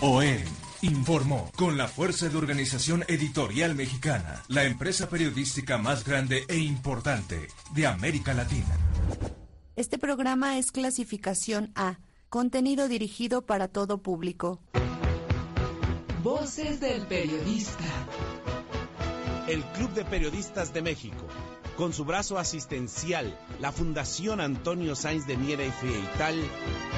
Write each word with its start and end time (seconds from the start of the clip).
OEM 0.00 0.44
informó 0.82 1.50
con 1.56 1.76
la 1.76 1.88
fuerza 1.88 2.28
de 2.28 2.36
Organización 2.36 3.04
Editorial 3.08 3.74
Mexicana, 3.74 4.44
la 4.46 4.62
empresa 4.62 5.08
periodística 5.08 5.76
más 5.76 6.04
grande 6.04 6.44
e 6.48 6.56
importante 6.58 7.48
de 7.74 7.86
América 7.88 8.32
Latina. 8.32 8.78
Este 9.74 9.98
programa 9.98 10.56
es 10.56 10.70
clasificación 10.70 11.72
A, 11.74 11.98
contenido 12.28 12.86
dirigido 12.86 13.44
para 13.44 13.66
todo 13.66 14.00
público. 14.00 14.60
Voces 16.22 16.78
del 16.78 17.04
periodista. 17.06 17.84
El 19.48 19.64
Club 19.64 19.92
de 19.94 20.04
Periodistas 20.04 20.72
de 20.72 20.82
México, 20.82 21.26
con 21.76 21.92
su 21.92 22.04
brazo 22.04 22.38
asistencial, 22.38 23.36
la 23.58 23.72
Fundación 23.72 24.40
Antonio 24.40 24.94
Sáenz 24.94 25.26
de 25.26 25.36
Miera 25.36 25.64
y 25.64 25.72
Feital, 25.72 26.36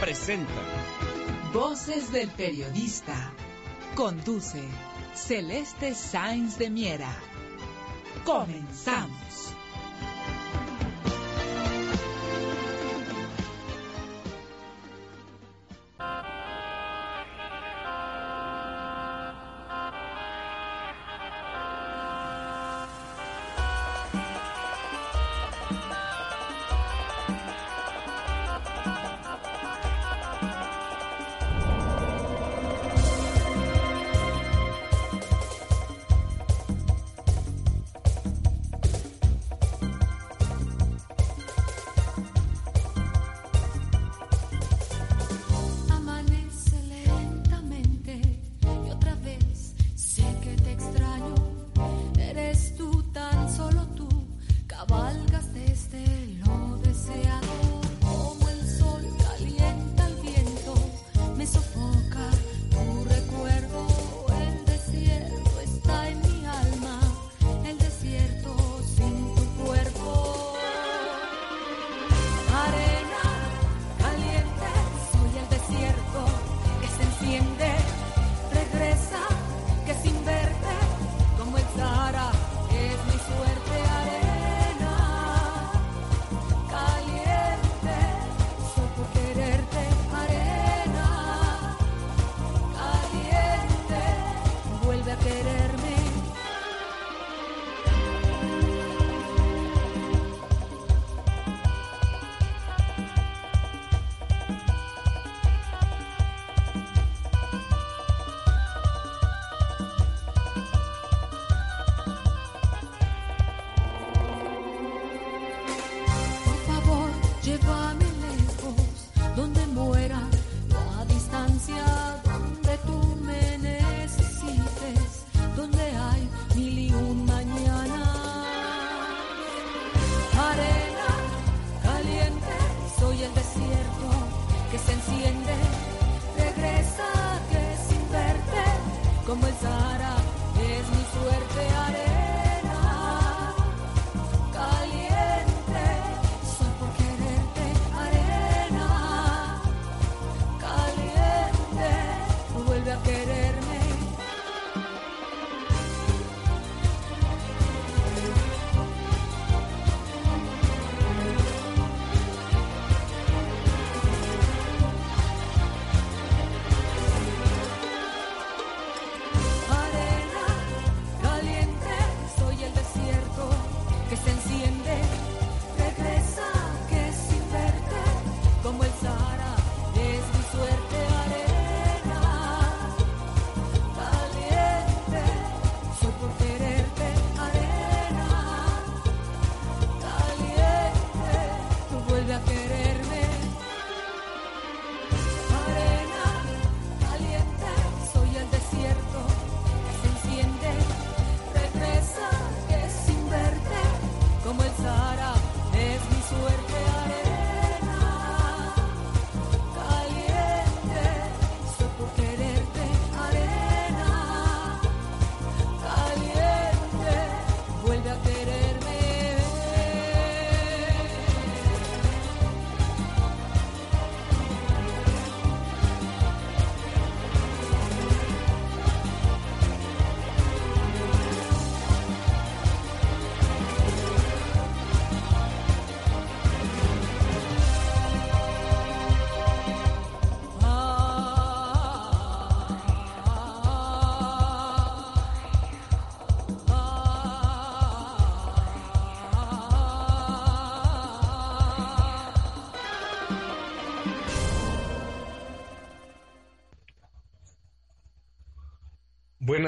presenta 0.00 0.52
Voces 1.52 2.12
del 2.12 2.28
periodista. 2.30 3.32
Conduce 3.96 4.62
Celeste 5.16 5.96
Sáenz 5.96 6.56
de 6.58 6.70
Miera. 6.70 7.12
Comenzamos. 8.24 9.29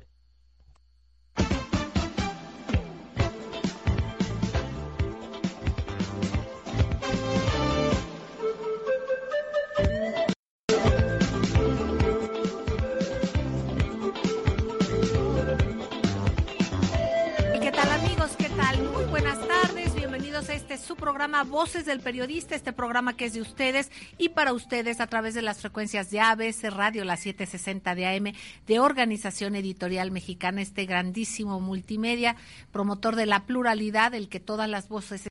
Voces 21.43 21.85
del 21.85 22.01
Periodista, 22.01 22.55
este 22.55 22.73
programa 22.73 23.17
que 23.17 23.25
es 23.25 23.35
de 23.35 23.41
ustedes 23.41 23.91
y 24.19 24.29
para 24.29 24.53
ustedes 24.53 25.01
a 25.01 25.09
través 25.09 25.35
de 25.35 25.43
las 25.43 25.61
frecuencias 25.61 26.11
de 26.11 26.21
ABC 26.21 26.71
Radio, 26.71 27.05
la 27.05 27.17
760 27.17 27.95
de 27.97 28.07
AM, 28.07 28.33
de 28.67 28.79
Organización 28.79 29.57
Editorial 29.57 30.13
Mexicana, 30.13 30.63
este 30.63 30.87
grandísimo 30.87 31.61
multimedia, 31.61 32.37
promotor 32.71 33.17
de 33.17 33.27
la 33.27 33.47
pluralidad, 33.47 34.15
el 34.15 34.29
que 34.29 34.39
todas 34.39 34.69
las 34.69 34.89
voces 34.89 35.27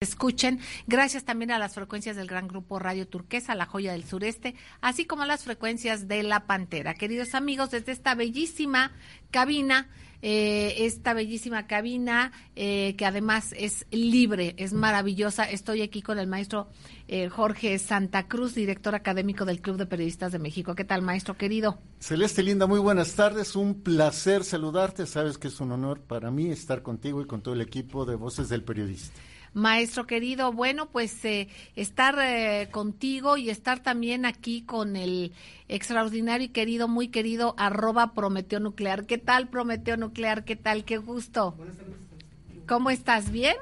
escuchen. 0.00 0.60
Gracias 0.86 1.24
también 1.24 1.50
a 1.50 1.58
las 1.58 1.74
frecuencias 1.74 2.16
del 2.16 2.26
gran 2.26 2.48
grupo 2.48 2.78
Radio 2.78 3.08
Turquesa, 3.08 3.54
La 3.54 3.66
Joya 3.66 3.92
del 3.92 4.04
Sureste, 4.04 4.54
así 4.80 5.06
como 5.06 5.22
a 5.22 5.26
las 5.26 5.44
frecuencias 5.44 6.08
de 6.08 6.22
La 6.22 6.46
Pantera. 6.46 6.94
Queridos 6.94 7.34
amigos, 7.34 7.70
desde 7.70 7.92
esta 7.92 8.14
bellísima 8.14 8.92
cabina 9.30 9.88
eh, 10.22 10.86
esta 10.86 11.14
bellísima 11.14 11.66
cabina 11.66 12.32
eh, 12.54 12.94
que 12.96 13.04
además 13.04 13.52
es 13.56 13.86
libre, 13.90 14.54
es 14.56 14.72
maravillosa. 14.72 15.44
Estoy 15.44 15.82
aquí 15.82 16.00
con 16.00 16.18
el 16.18 16.28
maestro 16.28 16.68
eh, 17.08 17.28
Jorge 17.28 17.78
Santa 17.78 18.28
Cruz, 18.28 18.54
director 18.54 18.94
académico 18.94 19.44
del 19.44 19.60
Club 19.60 19.76
de 19.76 19.86
Periodistas 19.86 20.32
de 20.32 20.38
México. 20.38 20.74
¿Qué 20.74 20.84
tal, 20.84 21.02
maestro 21.02 21.36
querido? 21.36 21.78
Celeste 21.98 22.42
Linda, 22.42 22.66
muy 22.66 22.78
buenas 22.78 23.14
tardes. 23.14 23.56
Un 23.56 23.82
placer 23.82 24.44
saludarte. 24.44 25.06
Sabes 25.06 25.38
que 25.38 25.48
es 25.48 25.60
un 25.60 25.72
honor 25.72 26.00
para 26.00 26.30
mí 26.30 26.50
estar 26.50 26.82
contigo 26.82 27.20
y 27.20 27.26
con 27.26 27.42
todo 27.42 27.54
el 27.54 27.60
equipo 27.60 28.04
de 28.04 28.14
Voces 28.14 28.48
del 28.48 28.62
Periodista. 28.62 29.12
Maestro 29.54 30.06
querido, 30.06 30.52
bueno, 30.52 30.88
pues 30.90 31.24
eh, 31.24 31.48
estar 31.76 32.16
eh, 32.18 32.68
contigo 32.70 33.36
y 33.36 33.50
estar 33.50 33.82
también 33.82 34.24
aquí 34.24 34.62
con 34.62 34.96
el 34.96 35.32
extraordinario 35.68 36.46
y 36.46 36.50
querido, 36.50 36.88
muy 36.88 37.08
querido, 37.08 37.54
arroba 37.58 38.14
Prometeo 38.14 38.60
Nuclear. 38.60 39.06
¿Qué 39.06 39.18
tal, 39.18 39.48
Prometeo 39.48 39.96
Nuclear? 39.96 40.44
¿Qué 40.44 40.56
tal? 40.56 40.84
Qué 40.84 40.96
gusto. 40.96 41.54
¿Cómo 42.66 42.90
estás? 42.90 43.30
¿Bien? 43.30 43.56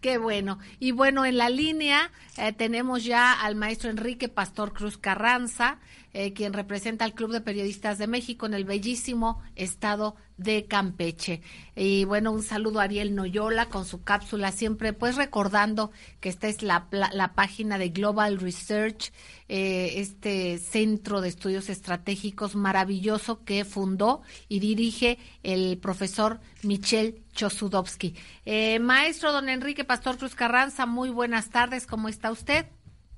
Qué 0.00 0.18
bueno. 0.18 0.58
Y 0.78 0.92
bueno, 0.92 1.24
en 1.24 1.38
la 1.38 1.48
línea 1.48 2.10
eh, 2.36 2.52
tenemos 2.52 3.04
ya 3.04 3.32
al 3.32 3.56
maestro 3.56 3.90
Enrique 3.90 4.28
Pastor 4.28 4.72
Cruz 4.72 4.96
Carranza, 4.96 5.78
eh, 6.12 6.32
quien 6.32 6.52
representa 6.52 7.04
al 7.04 7.14
Club 7.14 7.32
de 7.32 7.40
Periodistas 7.40 7.98
de 7.98 8.06
México 8.06 8.46
en 8.46 8.54
el 8.54 8.64
bellísimo 8.64 9.42
estado 9.56 10.16
de 10.38 10.66
Campeche. 10.66 11.42
Y 11.74 12.04
bueno, 12.04 12.30
un 12.32 12.42
saludo 12.42 12.80
a 12.80 12.84
Ariel 12.84 13.14
Noyola 13.14 13.66
con 13.66 13.84
su 13.84 14.02
cápsula, 14.04 14.52
siempre 14.52 14.92
pues 14.92 15.16
recordando 15.16 15.90
que 16.20 16.28
esta 16.28 16.48
es 16.48 16.62
la, 16.62 16.86
la, 16.90 17.34
página 17.34 17.76
de 17.76 17.90
Global 17.90 18.38
Research, 18.38 19.12
eh, 19.48 19.94
este 19.96 20.58
centro 20.58 21.20
de 21.20 21.28
estudios 21.28 21.68
estratégicos 21.68 22.54
maravilloso 22.54 23.44
que 23.44 23.64
fundó 23.64 24.22
y 24.48 24.60
dirige 24.60 25.18
el 25.42 25.78
profesor 25.78 26.40
Michel 26.62 27.22
Chosudowski. 27.32 28.14
Eh, 28.46 28.78
maestro 28.78 29.32
don 29.32 29.48
Enrique 29.48 29.84
Pastor 29.84 30.18
Cruz 30.18 30.34
Carranza, 30.34 30.86
muy 30.86 31.10
buenas 31.10 31.50
tardes, 31.50 31.86
¿cómo 31.86 32.08
está 32.08 32.30
usted? 32.30 32.66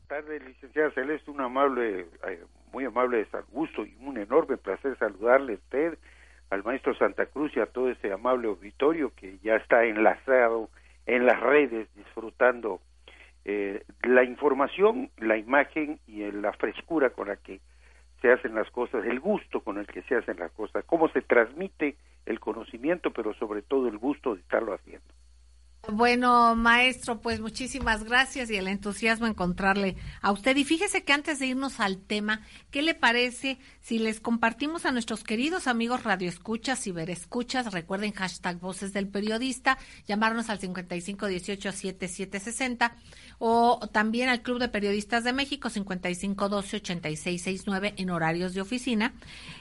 Tardes, 0.09 0.43
licenciada 0.43 0.91
Celeste, 0.93 1.31
un 1.31 1.41
amable 1.41 2.09
muy 2.73 2.85
amable 2.85 3.19
de 3.19 3.27
gusto 3.51 3.85
y 3.85 3.97
un 4.01 4.19
enorme 4.19 4.57
placer 4.57 4.97
saludarle 4.99 5.55
a 5.55 5.57
usted, 5.57 5.99
al 6.51 6.65
maestro 6.65 6.95
Santa 6.95 7.27
Cruz 7.27 7.53
y 7.57 7.61
a 7.61 7.67
todo 7.67 7.91
ese 7.91 8.13
amable 8.13 8.49
auditorio 8.49 9.13
que 9.15 9.39
ya 9.43 9.57
está 9.57 9.85
enlazado 9.85 10.69
en 11.07 11.27
las 11.27 11.41
redes 11.41 11.89
disfrutando 11.95 12.81
eh, 13.45 13.85
la 14.03 14.25
información, 14.25 15.11
la 15.19 15.37
imagen 15.37 15.99
y 16.07 16.31
la 16.33 16.53
frescura 16.53 17.11
con 17.11 17.29
la 17.29 17.37
que 17.37 17.61
se 18.21 18.31
hacen 18.31 18.55
las 18.55 18.71
cosas, 18.71 19.05
el 19.07 19.19
gusto 19.21 19.61
con 19.61 19.79
el 19.79 19.87
que 19.87 20.03
se 20.03 20.17
hacen 20.17 20.39
las 20.39 20.53
cosas, 20.53 20.85
cómo 20.85 21.09
se 21.09 21.23
transmite 21.23 21.97
el 22.27 22.39
conocimiento, 22.39 23.13
pero 23.13 23.33
sobre 23.35 23.63
todo 23.63 23.89
el 23.89 23.97
gusto 23.97 24.35
de 24.35 24.43
estarlo 24.43 24.75
haciendo. 24.75 25.20
Bueno, 25.89 26.55
maestro, 26.57 27.23
pues 27.23 27.41
muchísimas 27.41 28.05
gracias 28.05 28.51
y 28.51 28.57
el 28.57 28.69
entusiasmo 28.69 29.27
encontrarle 29.27 29.97
a 30.21 30.31
usted. 30.31 30.55
Y 30.57 30.65
fíjese 30.65 31.05
que 31.05 31.15
antes 31.15 31.39
de 31.39 31.47
irnos 31.47 31.81
al 31.81 31.99
tema, 31.99 32.43
¿qué 32.71 32.83
le 32.83 32.95
parece 32.95 33.59
si 33.81 33.99
les 33.99 34.21
compartimos 34.21 34.85
a 34.85 34.93
nuestros 34.93 35.25
queridos 35.25 35.67
amigos 35.67 36.05
radioescuchas 36.05 36.87
y 36.87 36.93
verescuchas? 36.93 37.73
Recuerden 37.73 38.13
hashtag 38.13 38.61
Voces 38.61 38.93
del 38.93 39.09
Periodista, 39.09 39.79
llamarnos 40.07 40.51
al 40.51 40.61
5518 40.61 41.73
7760 41.73 42.95
o 43.39 43.81
también 43.91 44.29
al 44.29 44.43
Club 44.43 44.59
de 44.59 44.69
Periodistas 44.69 45.25
de 45.25 45.33
México 45.33 45.71
5512 45.71 46.77
8669 46.77 47.95
en 47.97 48.11
horarios 48.11 48.53
de 48.53 48.61
oficina. 48.61 49.15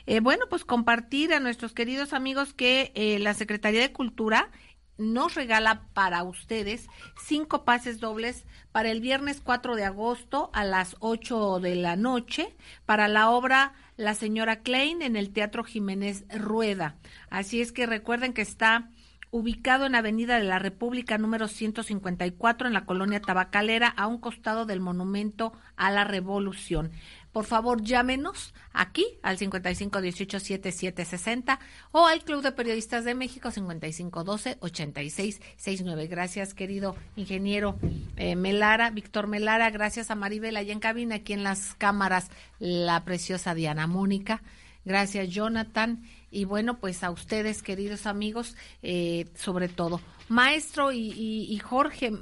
Eh, 0.05 0.19
bueno, 0.19 0.45
pues 0.49 0.65
compartir 0.65 1.33
a 1.33 1.39
nuestros 1.39 1.71
queridos 1.71 2.11
amigos 2.11 2.53
que 2.53 2.91
eh, 2.93 3.19
la 3.19 3.33
Secretaría 3.33 3.79
de 3.79 3.93
Cultura 3.93 4.51
nos 4.99 5.35
regala 5.35 5.83
para 5.93 6.23
ustedes 6.23 6.87
cinco 7.25 7.63
pases 7.63 7.99
dobles 7.99 8.45
para 8.71 8.91
el 8.91 9.01
viernes 9.01 9.41
4 9.41 9.75
de 9.75 9.85
agosto 9.85 10.49
a 10.53 10.63
las 10.63 10.95
8 10.99 11.59
de 11.59 11.75
la 11.75 11.95
noche 11.95 12.55
para 12.85 13.07
la 13.07 13.29
obra 13.29 13.73
La 13.97 14.13
señora 14.13 14.59
Klein 14.61 15.01
en 15.01 15.15
el 15.15 15.31
Teatro 15.31 15.63
Jiménez 15.63 16.25
Rueda. 16.29 16.95
Así 17.29 17.61
es 17.61 17.71
que 17.71 17.85
recuerden 17.85 18.33
que 18.33 18.41
está 18.41 18.89
ubicado 19.31 19.85
en 19.85 19.95
Avenida 19.95 20.37
de 20.37 20.43
la 20.43 20.59
República 20.59 21.17
número 21.17 21.47
154 21.47 22.67
en 22.67 22.73
la 22.73 22.85
colonia 22.85 23.21
Tabacalera 23.21 23.87
a 23.87 24.07
un 24.07 24.17
costado 24.17 24.65
del 24.65 24.79
Monumento 24.79 25.53
a 25.75 25.91
la 25.91 26.03
Revolución 26.03 26.91
por 27.31 27.45
favor 27.45 27.83
llámenos 27.83 28.55
aquí 28.73 29.05
al 29.21 29.37
5518-7760 29.37 31.59
o 31.91 32.07
al 32.07 32.23
Club 32.23 32.41
de 32.41 32.51
Periodistas 32.51 33.05
de 33.05 33.13
México 33.15 33.49
5512-8669. 33.49 36.09
Gracias, 36.09 36.53
querido 36.53 36.97
ingeniero 37.15 37.77
eh, 38.17 38.35
Melara, 38.35 38.89
Víctor 38.89 39.27
Melara. 39.27 39.69
Gracias 39.69 40.11
a 40.11 40.15
Maribel 40.15 40.57
allá 40.57 40.73
en 40.73 40.79
cabina, 40.79 41.15
aquí 41.15 41.31
en 41.33 41.43
las 41.43 41.75
cámaras, 41.75 42.29
la 42.59 43.03
preciosa 43.03 43.53
Diana 43.53 43.87
Mónica. 43.87 44.41
Gracias, 44.85 45.27
Jonathan. 45.29 46.03
Y 46.31 46.45
bueno, 46.45 46.79
pues 46.79 47.03
a 47.03 47.11
ustedes, 47.11 47.61
queridos 47.63 48.05
amigos, 48.05 48.55
eh, 48.81 49.27
sobre 49.35 49.67
todo. 49.67 49.99
Maestro 50.29 50.91
y, 50.91 51.11
y 51.11 51.59
Jorge, 51.59 52.13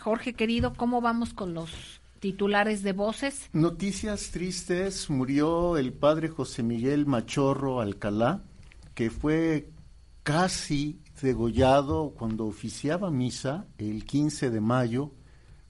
Jorge 0.00 0.32
querido, 0.32 0.72
¿cómo 0.74 1.02
vamos 1.02 1.34
con 1.34 1.52
los 1.52 2.00
titulares 2.22 2.84
de 2.84 2.92
voces. 2.92 3.50
Noticias 3.52 4.30
tristes, 4.30 5.10
murió 5.10 5.76
el 5.76 5.92
padre 5.92 6.28
José 6.28 6.62
Miguel 6.62 7.04
Machorro 7.04 7.80
Alcalá, 7.80 8.44
que 8.94 9.10
fue 9.10 9.70
casi 10.22 11.00
degollado 11.20 12.14
cuando 12.16 12.46
oficiaba 12.46 13.10
misa 13.10 13.66
el 13.76 14.04
15 14.04 14.50
de 14.50 14.60
mayo 14.60 15.10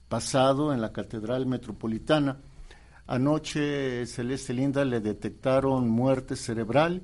pasado 0.07 0.71
en 0.75 0.81
la 0.81 0.93
Catedral 0.93 1.47
Metropolitana. 1.47 2.39
Anoche 3.07 4.05
Celeste 4.05 4.53
Linda 4.53 4.85
le 4.85 4.99
detectaron 4.99 5.89
muerte 5.89 6.35
cerebral 6.35 7.01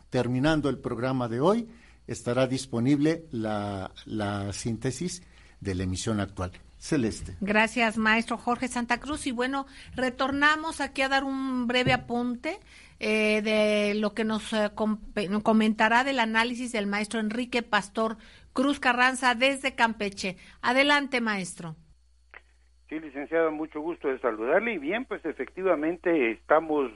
Terminando 0.09 0.69
el 0.69 0.79
programa 0.79 1.29
de 1.29 1.39
hoy, 1.39 1.69
estará 2.05 2.45
disponible 2.45 3.25
la, 3.31 3.91
síntesis 4.51 5.23
de 5.61 5.75
la 5.75 5.83
emisión 5.83 6.19
actual. 6.19 6.51
Celeste. 6.83 7.37
Gracias, 7.39 7.97
maestro 7.97 8.37
Jorge 8.37 8.67
Santa 8.67 8.99
Cruz. 8.99 9.25
Y 9.25 9.31
bueno, 9.31 9.65
retornamos 9.95 10.81
aquí 10.81 11.01
a 11.01 11.07
dar 11.07 11.23
un 11.23 11.65
breve 11.65 11.93
apunte 11.93 12.59
eh, 12.99 13.41
de 13.41 13.95
lo 13.95 14.13
que 14.13 14.25
nos 14.25 14.51
eh, 14.51 14.69
comentará 15.43 16.03
del 16.03 16.19
análisis 16.19 16.73
del 16.73 16.87
maestro 16.87 17.21
Enrique 17.21 17.63
Pastor 17.63 18.17
Cruz 18.51 18.81
Carranza 18.81 19.33
desde 19.33 19.75
Campeche. 19.75 20.35
Adelante, 20.61 21.21
maestro. 21.21 21.77
Sí, 22.89 22.99
licenciado, 22.99 23.49
mucho 23.53 23.79
gusto 23.79 24.09
de 24.09 24.19
saludarle. 24.19 24.73
Y 24.73 24.77
bien, 24.77 25.05
pues 25.05 25.23
efectivamente 25.23 26.31
estamos 26.31 26.91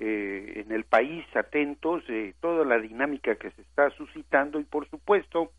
eh, 0.00 0.64
en 0.66 0.72
el 0.72 0.82
país 0.82 1.24
atentos 1.36 2.04
de 2.08 2.34
toda 2.40 2.64
la 2.64 2.80
dinámica 2.80 3.36
que 3.36 3.52
se 3.52 3.62
está 3.62 3.88
suscitando 3.90 4.58
y 4.58 4.64
por 4.64 4.90
supuesto 4.90 5.52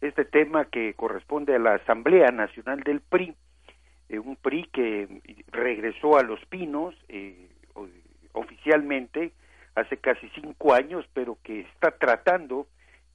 este 0.00 0.24
tema 0.24 0.66
que 0.66 0.94
corresponde 0.94 1.54
a 1.54 1.58
la 1.58 1.74
Asamblea 1.74 2.30
Nacional 2.30 2.80
del 2.80 3.00
PRI, 3.00 3.34
eh, 4.08 4.18
un 4.18 4.36
PRI 4.36 4.68
que 4.72 5.20
regresó 5.50 6.18
a 6.18 6.22
Los 6.22 6.44
Pinos 6.46 6.94
eh, 7.08 7.48
oficialmente 8.32 9.32
hace 9.74 9.96
casi 9.96 10.28
cinco 10.30 10.74
años, 10.74 11.06
pero 11.12 11.38
que 11.42 11.60
está 11.60 11.90
tratando 11.92 12.66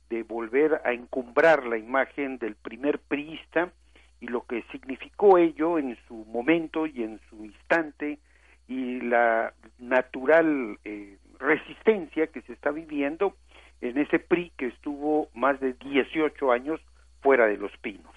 de 0.10 0.24
volver 0.24 0.82
a 0.84 0.92
encumbrar 0.92 1.66
la 1.66 1.78
imagen 1.78 2.38
del 2.38 2.56
primer 2.56 3.00
priista 3.00 3.72
y 4.20 4.28
lo 4.28 4.46
que 4.46 4.64
significó 4.72 5.38
ello 5.38 5.80
en 5.80 5.98
su 6.08 6.26
momento 6.26 6.86
y 6.86 7.04
en 7.04 7.20
su 7.30 7.46
instante 7.46 8.20
y 8.68 9.02
la 9.02 9.54
natural 9.80 10.78
eh, 10.86 11.18
resistencia 11.40 12.28
que 12.28 12.42
se 12.42 12.54
está 12.54 12.72
viviendo 12.72 13.36
en 13.82 13.98
ese 13.98 14.20
PRI 14.20 14.52
que 14.58 14.68
estuvo 14.68 15.30
más 15.34 15.60
de 15.60 15.74
18 15.74 16.52
años 16.52 16.80
fuera 17.22 17.48
de 17.48 17.58
los 17.58 17.72
pinos. 17.78 18.12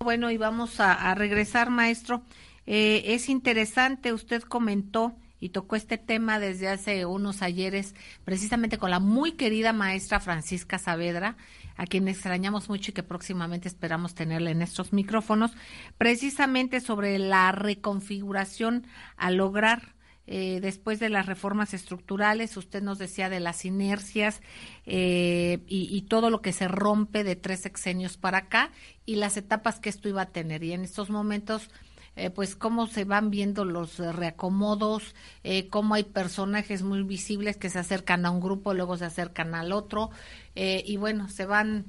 Bueno, 0.00 0.30
y 0.30 0.36
vamos 0.36 0.78
a, 0.78 1.14
regresar, 1.14 1.70
maestro. 1.70 2.22
Eh, 2.66 3.02
es 3.06 3.28
interesante, 3.28 4.12
usted 4.12 4.42
comentó 4.42 5.16
y 5.40 5.50
tocó 5.50 5.76
este 5.76 5.98
tema 5.98 6.38
desde 6.38 6.68
hace 6.68 7.06
unos 7.06 7.42
ayeres, 7.42 7.94
precisamente 8.24 8.78
con 8.78 8.90
la 8.90 9.00
muy 9.00 9.32
querida 9.32 9.72
maestra 9.72 10.20
Francisca 10.20 10.78
Saavedra, 10.78 11.36
a 11.76 11.86
quien 11.86 12.08
extrañamos 12.08 12.68
mucho 12.68 12.90
y 12.90 12.94
que 12.94 13.02
próximamente 13.02 13.68
esperamos 13.68 14.14
tenerle 14.14 14.52
en 14.52 14.62
estos 14.62 14.92
micrófonos, 14.92 15.56
precisamente 15.98 16.80
sobre 16.80 17.18
la 17.18 17.52
reconfiguración 17.52 18.86
a 19.16 19.30
lograr 19.30 19.95
eh, 20.26 20.60
después 20.60 20.98
de 20.98 21.08
las 21.08 21.26
reformas 21.26 21.74
estructurales, 21.74 22.56
usted 22.56 22.82
nos 22.82 22.98
decía 22.98 23.28
de 23.28 23.40
las 23.40 23.64
inercias 23.64 24.40
eh, 24.86 25.60
y, 25.66 26.02
todo 26.02 26.30
lo 26.30 26.40
que 26.40 26.52
se 26.52 26.68
rompe 26.68 27.24
de 27.24 27.36
tres 27.36 27.60
sexenios 27.60 28.16
para 28.16 28.38
acá 28.38 28.70
y 29.04 29.16
las 29.16 29.36
etapas 29.36 29.80
que 29.80 29.88
esto 29.88 30.08
iba 30.08 30.22
a 30.22 30.30
tener. 30.30 30.62
Y 30.62 30.72
en 30.72 30.82
estos 30.82 31.10
momentos 31.10 31.70
eh, 32.16 32.30
pues 32.30 32.56
cómo 32.56 32.86
se 32.86 33.04
van 33.04 33.30
viendo 33.30 33.66
los 33.66 33.98
reacomodos, 33.98 35.14
eh, 35.44 35.68
cómo 35.68 35.94
hay 35.94 36.04
personajes 36.04 36.82
muy 36.82 37.02
visibles 37.02 37.58
que 37.58 37.68
se 37.68 37.78
acercan 37.78 38.24
a 38.24 38.30
un 38.30 38.40
grupo, 38.40 38.72
luego 38.72 38.96
se 38.96 39.04
acercan 39.04 39.54
al 39.54 39.70
otro, 39.70 40.08
eh, 40.54 40.82
y 40.86 40.96
bueno, 40.96 41.28
se 41.28 41.44
van 41.44 41.86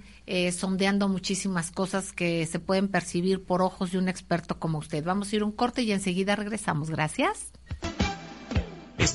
sondeando 0.52 1.08
muchísimas 1.08 1.72
cosas 1.72 2.12
que 2.12 2.46
se 2.46 2.60
pueden 2.60 2.90
percibir 2.90 3.46
por 3.46 3.62
ojos 3.62 3.94
de 3.94 3.98
un 3.98 4.10
experto 4.10 4.60
como 4.60 4.80
usted. 4.80 5.06
Vamos 5.06 5.32
a 5.32 5.38
ir 5.38 5.44
un 5.46 5.54
corte 5.54 5.84
y 5.84 5.94
enseguida 5.94 6.36
regresamos. 6.36 6.90
Gracias. 6.90 7.54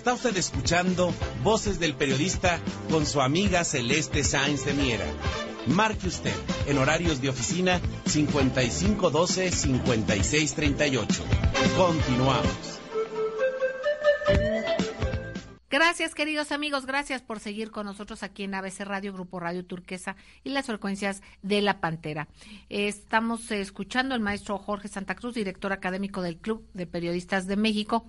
Está 0.02 0.14
usted 0.14 0.36
escuchando 0.36 1.14
Voces 1.44 1.78
del 1.78 1.94
Periodista 1.94 2.58
con 2.90 3.06
su 3.06 3.20
amiga 3.20 3.62
Celeste 3.62 4.24
Sáenz 4.24 4.64
de 4.64 4.72
Miera. 4.72 5.04
Marque 5.68 6.08
usted 6.08 6.34
en 6.66 6.78
horarios 6.78 7.22
de 7.22 7.28
oficina 7.28 7.80
5512-5638. 8.06 11.06
Continuamos. 11.76 12.80
Gracias, 15.70 16.16
queridos 16.16 16.50
amigos. 16.50 16.84
Gracias 16.84 17.22
por 17.22 17.38
seguir 17.38 17.70
con 17.70 17.86
nosotros 17.86 18.24
aquí 18.24 18.42
en 18.42 18.56
ABC 18.56 18.80
Radio, 18.80 19.12
Grupo 19.12 19.38
Radio 19.38 19.64
Turquesa 19.64 20.16
y 20.42 20.50
las 20.50 20.66
frecuencias 20.66 21.22
de 21.42 21.62
La 21.62 21.80
Pantera. 21.80 22.26
Estamos 22.70 23.52
escuchando 23.52 24.16
al 24.16 24.20
maestro 24.20 24.58
Jorge 24.58 24.88
Santa 24.88 25.14
Cruz, 25.14 25.34
director 25.34 25.72
académico 25.72 26.22
del 26.22 26.38
Club 26.38 26.66
de 26.74 26.88
Periodistas 26.88 27.46
de 27.46 27.54
México 27.54 28.04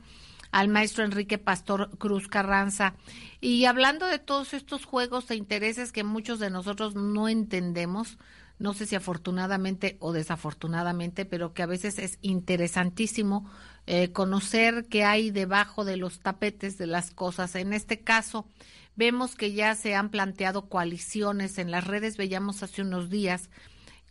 al 0.54 0.68
maestro 0.68 1.04
Enrique 1.04 1.40
Pastor 1.40 1.90
Cruz 1.98 2.28
Carranza. 2.28 2.94
Y 3.42 3.66
hablando 3.66 4.06
de 4.06 4.20
todos 4.20 4.54
estos 4.54 4.86
juegos 4.86 5.30
e 5.32 5.36
intereses 5.36 5.92
que 5.92 6.04
muchos 6.04 6.38
de 6.38 6.52
nosotros 6.52 6.94
no 6.94 7.28
entendemos, 7.28 8.20
no 8.60 8.76
sé 8.76 8.86
si 8.86 8.96
afortunadamente 8.96 9.98
o 10.00 10.14
desafortunadamente, 10.14 11.26
pero 11.26 11.56
que 11.56 11.64
a 11.64 11.66
veces 11.66 11.98
es 11.98 12.20
interesantísimo 12.22 13.50
eh, 13.88 14.12
conocer 14.12 14.86
qué 14.90 15.04
hay 15.04 15.32
debajo 15.32 15.86
de 15.86 15.98
los 15.98 16.20
tapetes 16.20 16.78
de 16.78 16.86
las 16.86 17.10
cosas. 17.10 17.56
En 17.56 17.74
este 17.74 18.02
caso, 18.02 18.48
vemos 18.96 19.36
que 19.36 19.54
ya 19.54 19.74
se 19.74 19.96
han 19.96 20.10
planteado 20.10 20.70
coaliciones. 20.70 21.58
En 21.58 21.72
las 21.72 21.88
redes 21.88 22.16
veíamos 22.16 22.62
hace 22.62 22.84
unos 22.84 23.10
días 23.10 23.50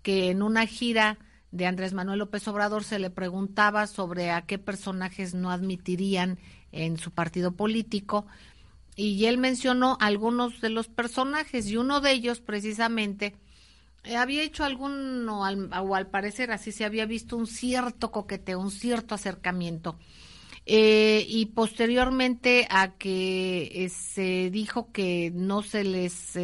que 0.02 0.30
en 0.30 0.42
una 0.42 0.66
gira 0.66 1.18
de 1.52 1.66
Andrés 1.66 1.92
Manuel 1.92 2.18
López 2.18 2.48
Obrador 2.48 2.82
se 2.82 2.98
le 2.98 3.10
preguntaba 3.10 3.86
sobre 3.86 4.30
a 4.30 4.42
qué 4.42 4.58
personajes 4.58 5.34
no 5.34 5.50
admitirían 5.50 6.38
en 6.72 6.96
su 6.96 7.10
partido 7.10 7.52
político 7.52 8.26
y 8.96 9.26
él 9.26 9.38
mencionó 9.38 9.96
algunos 10.00 10.60
de 10.60 10.70
los 10.70 10.88
personajes 10.88 11.66
y 11.68 11.76
uno 11.76 12.00
de 12.00 12.12
ellos 12.12 12.40
precisamente 12.40 13.34
eh, 14.04 14.16
había 14.16 14.42
hecho 14.42 14.64
algún 14.64 15.28
o 15.28 15.44
al, 15.44 16.06
parecer 16.08 16.50
así 16.50 16.72
se 16.72 16.84
había 16.84 17.06
visto 17.06 17.36
un 17.36 17.46
cierto 17.46 18.10
coqueteo, 18.10 18.58
un 18.58 18.70
cierto 18.70 19.14
acercamiento. 19.14 19.98
Eh, 20.64 21.26
y 21.28 21.46
posteriormente 21.46 22.68
a 22.70 22.92
que 22.96 23.84
eh, 23.84 23.88
se 23.88 24.48
dijo 24.50 24.92
que 24.92 25.32
no 25.34 25.62
se 25.62 25.82
les 25.82 26.36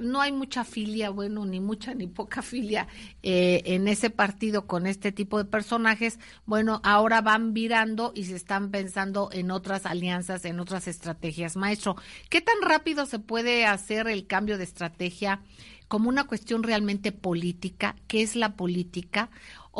no 0.00 0.20
hay 0.20 0.32
mucha 0.32 0.64
filia, 0.64 1.10
bueno, 1.10 1.44
ni 1.44 1.60
mucha 1.60 1.94
ni 1.94 2.06
poca 2.06 2.42
filia 2.42 2.88
eh, 3.22 3.62
en 3.64 3.88
ese 3.88 4.10
partido 4.10 4.66
con 4.66 4.86
este 4.86 5.12
tipo 5.12 5.38
de 5.38 5.44
personajes, 5.44 6.18
bueno, 6.46 6.80
ahora 6.84 7.20
van 7.20 7.54
virando 7.54 8.12
y 8.14 8.24
se 8.24 8.36
están 8.36 8.70
pensando 8.70 9.30
en 9.32 9.50
otras 9.50 9.86
alianzas, 9.86 10.44
en 10.44 10.60
otras 10.60 10.88
estrategias. 10.88 11.56
Maestro, 11.56 11.96
¿qué 12.28 12.40
tan 12.40 12.60
rápido 12.62 13.06
se 13.06 13.18
puede 13.18 13.66
hacer 13.66 14.08
el 14.08 14.26
cambio 14.26 14.58
de 14.58 14.64
estrategia 14.64 15.40
como 15.88 16.10
una 16.10 16.24
cuestión 16.24 16.62
realmente 16.62 17.12
política, 17.12 17.96
qué 18.06 18.22
es 18.22 18.36
la 18.36 18.54
política, 18.56 19.30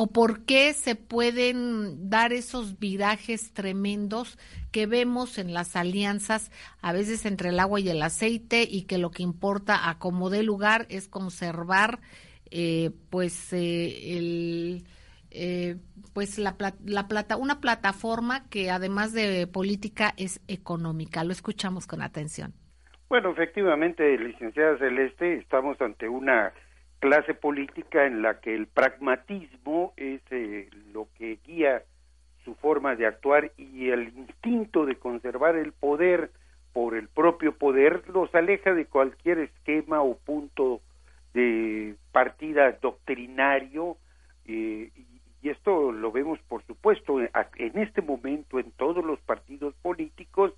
o 0.01 0.07
por 0.07 0.45
qué 0.45 0.75
se 0.75 0.95
pueden 0.95 2.09
dar 2.09 2.33
esos 2.33 2.79
virajes 2.79 3.53
tremendos 3.53 4.39
que 4.71 4.87
vemos 4.87 5.39
en 5.39 5.53
las 5.53 5.75
alianzas, 5.75 6.53
a 6.81 6.93
veces 6.93 7.27
entre 7.27 7.49
el 7.49 7.59
agua 7.59 7.81
y 7.81 7.89
el 7.89 8.01
aceite, 8.01 8.63
y 8.63 8.87
que 8.87 8.97
lo 8.97 9.11
que 9.11 9.25
importa 9.25 9.91
a 9.91 9.99
como 9.99 10.31
dé 10.31 10.45
lugar 10.45 10.87
es 10.89 11.09
conservar 11.09 11.99
eh, 12.53 12.93
pues 13.11 13.53
eh, 13.53 14.17
el 14.17 14.85
eh, 15.33 15.75
pues 16.15 16.39
la, 16.39 16.55
la 16.85 17.09
plata, 17.09 17.37
una 17.37 17.61
plataforma 17.61 18.49
que 18.51 18.71
además 18.71 19.13
de 19.13 19.49
política 19.49 20.15
es 20.17 20.41
económica. 20.47 21.25
Lo 21.25 21.33
escuchamos 21.33 21.89
con 21.89 22.03
atención. 22.03 22.55
Bueno, 23.09 23.33
efectivamente, 23.33 24.17
licenciada 24.17 24.79
Celeste, 24.79 25.39
estamos 25.39 25.81
ante 25.81 26.09
una 26.09 26.53
clase 27.01 27.35
política 27.35 28.07
en 28.07 28.23
la 28.23 28.41
que 28.41 28.55
el 28.55 28.67
pragmatismo 28.67 29.93
es 29.97 30.21
eh, 30.31 30.69
lo 30.93 31.09
que 31.17 31.39
guía 31.47 31.83
su 32.45 32.55
forma 32.57 32.97
de 32.97 33.07
actuar 33.07 33.53
y 33.57 33.91
el 33.91 34.09
instinto 34.17 34.87
de 34.87 34.97
conservar 34.97 35.57
el 35.57 35.73
poder 35.73 36.31
por 36.73 36.95
el 36.95 37.09
propio 37.09 37.57
poder 37.57 38.09
los 38.09 38.35
aleja 38.35 38.73
de 38.73 38.87
cualquier 38.87 39.39
esquema 39.39 40.03
o 40.03 40.17
punto 40.17 40.81
de 41.35 41.95
partida 42.13 42.73
doctrinario 42.81 43.97
eh, 44.47 44.91
y 45.41 45.51
esto 45.51 45.93
lo 45.93 46.11
vemos 46.11 46.39
por 46.49 46.65
supuesto 46.65 47.21
en 47.21 47.79
este 47.79 48.03
momento 48.03 48.59
en 48.59 48.73
todos 48.73 49.05
los 49.05 49.21
partidos 49.21 49.75
políticos 49.83 50.53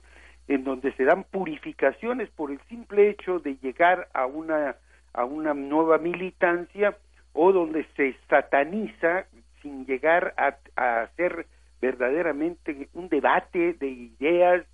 en 0.48 0.64
donde 0.64 0.92
se 0.94 1.04
dan 1.04 1.24
purificaciones 1.24 2.30
por 2.30 2.50
el 2.50 2.60
simple 2.68 3.10
hecho 3.10 3.40
de 3.40 3.56
llegar 3.56 4.08
a 4.14 4.26
una 4.26 4.76
a 5.12 5.24
una 5.24 5.54
nueva 5.54 5.98
militancia 5.98 6.96
o 7.32 7.52
donde 7.52 7.86
se 7.96 8.16
sataniza 8.28 9.26
sin 9.62 9.86
llegar 9.86 10.34
a, 10.36 10.56
hacer 11.02 11.46
verdaderamente 11.80 12.88
un 12.94 13.08
debate 13.08 13.74
de 13.74 13.88
ideas, 13.88 14.66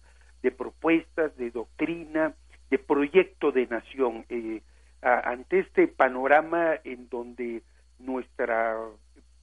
de 0.43 0.51
propuestas, 0.51 1.37
de 1.37 1.51
doctrina, 1.51 2.35
de 2.71 2.79
proyecto 2.79 3.53
de 3.53 3.67
nación. 3.67 4.25
Eh, 4.29 4.63
ante 5.03 5.61
este 5.61 5.87
panorama 5.87 6.75
en 6.83 7.09
donde 7.09 7.63
nuestra 7.99 8.77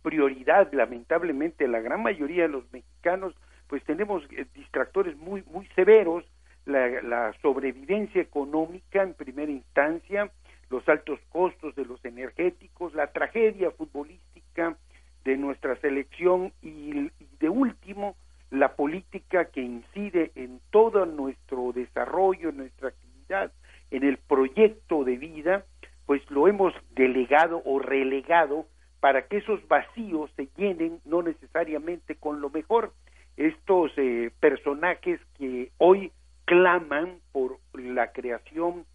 prioridad, 0.01 0.71
lamentablemente, 0.73 1.67
la 1.67 1.79
gran 1.79 2.03
mayoría 2.03 2.43
de 2.43 2.49
los 2.49 2.71
mexicanos 2.73 3.33
pues 3.67 3.83
tenemos 3.85 4.23
eh, 4.31 4.45
distractores 4.53 5.17
muy 5.17 5.43
muy 5.51 5.65
severos 5.75 6.23
la, 6.65 7.33
sobrevivencia 7.41 8.21
económica 8.21 9.01
en 9.01 9.13
primera 9.13 9.51
instancia 9.51 10.31
los 10.69 10.87
altos 10.87 11.19
costos 11.29 11.75
de 11.75 11.85
los 11.85 12.03
energéticos 12.05 12.93
la 12.93 13.07
tragedia 13.07 13.71
futbolística 13.71 14.77
de 15.25 15.37
nuestra 15.37 15.75
selección 15.77 16.53
y, 16.61 17.09
de 17.39 17.49
último 17.49 18.15
la 18.51 18.75
política 18.75 19.45
que 19.45 19.61
incide 19.61 20.31
en 20.35 20.59
todo 20.69 21.05
nuestro 21.05 21.71
desarrollo 21.73 22.49
en 22.49 22.57
nuestra 22.57 22.89
actividad 22.89 23.51
en 23.91 24.03
el 24.03 24.17
proyecto 24.17 25.03
de 25.03 25.17
vida 25.17 25.65
pues 26.05 26.21
lo 26.29 26.47
hemos 26.47 26.73
delegado 26.91 27.61
o 27.65 27.79
relegado 27.93 28.65
para 28.99 29.27
que 29.27 29.37
esos 29.37 29.65
vacíos 29.67 30.31
se 30.35 30.47
llenen 30.57 30.99
no 31.05 31.21
necesariamente 31.21 32.15
con 32.15 32.41
lo 32.41 32.49
mejor. 32.49 32.93
Estos 33.37 33.91
eh, 33.97 34.31
personajes 34.39 35.19
que 35.37 35.71
hoy 35.77 36.11
claman 36.45 37.19
por 37.31 37.59
la 37.73 38.11
creación 38.11 38.85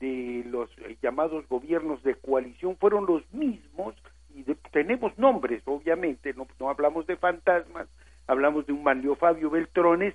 de 0.00 0.44
los 0.46 0.68
eh, 0.78 0.96
llamados 1.02 1.48
gobiernos 1.48 2.02
de 2.02 2.16
coalición 2.16 2.76
fueron 2.76 3.06
los 3.06 3.22
mismos 3.32 3.94
y 4.34 4.42
tenemos 4.72 5.16
nombres 5.18 5.62
obviamente 5.64 6.32
no, 6.34 6.46
no, 6.58 6.70
hablamos 6.70 7.06
de 7.06 7.16
fantasmas 7.16 7.86
hablamos 8.26 8.66
de 8.66 8.72
un 8.72 8.82
Manlio 8.82 9.14
Fabio 9.14 9.50
Beltrones 9.50 10.14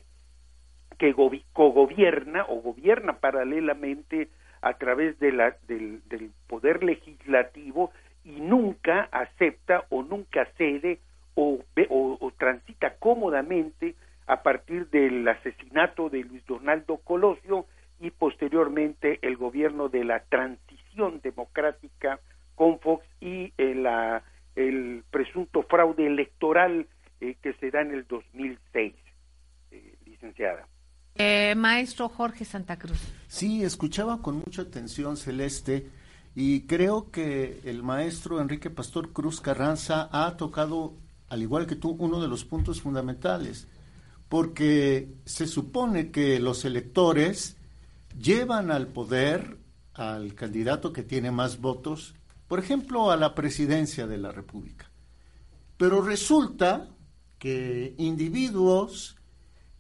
que 0.98 1.14
cogobierna 1.54 2.46
o 2.50 2.62
gobierna 2.62 3.20
paralelamente 3.20 4.30
a 4.62 4.74
través 4.74 5.20
de 5.20 5.32
la, 5.32 5.56
del, 5.68 6.02
del 6.10 6.32
poder 6.48 6.84
legislativo 6.84 7.92
y 8.28 8.42
nunca 8.42 9.08
acepta 9.12 9.86
o 9.90 10.04
nunca 10.04 10.46
cede 10.58 11.00
o, 11.36 11.60
o, 11.90 12.32
transita 12.38 12.96
cómodamente 12.96 13.96
a 14.26 14.44
partir 14.44 14.90
del 14.90 15.26
asesinato 15.28 16.10
de 16.10 16.24
Luis 16.24 16.46
Donaldo 16.46 16.98
Colosio 16.98 17.66
y 18.02 18.12
posteriormente 18.12 19.20
el 19.22 19.38
gobierno 19.38 19.88
de 19.88 20.04
la 20.04 20.20
transición 20.20 21.22
democrática 21.22 22.20
con 22.56 22.80
Fox 22.80 23.06
y 23.22 23.54
el, 23.58 23.86
eh, 23.86 24.20
el 24.56 25.04
presunto 25.10 25.64
fraude 25.64 26.06
electoral 26.06 26.88
eh, 27.22 27.36
que 27.42 27.54
se 27.54 27.72
da 27.72 27.82
en 27.82 27.94
el 27.94 28.06
2006, 28.08 28.94
eh, 29.72 29.96
licenciada. 30.06 30.68
Jorge 32.10 32.46
Santa 32.46 32.78
Cruz. 32.78 33.00
Sí, 33.28 33.64
escuchaba 33.64 34.22
con 34.22 34.38
mucha 34.38 34.64
atención 34.64 35.18
Celeste 35.18 35.90
y 36.36 36.62
creo 36.62 37.12
que 37.12 37.62
el 37.66 37.84
maestro 37.84 38.42
Enrique 38.42 38.70
Pastor 38.70 39.12
Cruz 39.12 39.42
Carranza 39.42 40.10
ha 40.12 40.38
tocado 40.38 40.94
al 41.30 41.42
igual 41.42 41.68
que 41.68 41.76
tú, 41.76 41.96
uno 42.00 42.22
de 42.22 42.28
los 42.28 42.46
puntos 42.46 42.82
fundamentales, 42.82 43.68
porque 44.30 45.14
se 45.26 45.48
supone 45.48 46.12
que 46.12 46.40
los 46.40 46.66
electores 46.66 47.58
llevan 48.18 48.72
al 48.72 48.88
poder 48.88 49.58
al 49.94 50.36
candidato 50.36 50.94
que 50.94 51.04
tiene 51.04 51.32
más 51.32 51.60
votos, 51.60 52.14
por 52.48 52.60
ejemplo, 52.60 53.12
a 53.12 53.18
la 53.18 53.34
presidencia 53.34 54.06
de 54.06 54.18
la 54.18 54.32
República. 54.32 54.90
Pero 55.76 56.02
resulta 56.02 56.88
que 57.40 57.96
individuos 57.98 59.17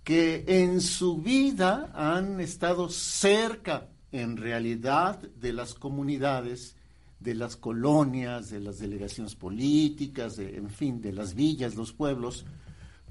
que 0.07 0.45
en 0.47 0.79
su 0.79 1.17
vida 1.17 1.91
han 1.93 2.39
estado 2.39 2.87
cerca, 2.87 3.89
en 4.13 4.37
realidad, 4.37 5.19
de 5.19 5.51
las 5.51 5.73
comunidades, 5.73 6.77
de 7.19 7.35
las 7.35 7.57
colonias, 7.57 8.49
de 8.49 8.61
las 8.61 8.79
delegaciones 8.79 9.35
políticas, 9.35 10.39
en 10.39 10.69
fin, 10.69 11.01
de 11.01 11.11
las 11.11 11.33
villas, 11.33 11.75
los 11.75 11.91
pueblos, 11.91 12.45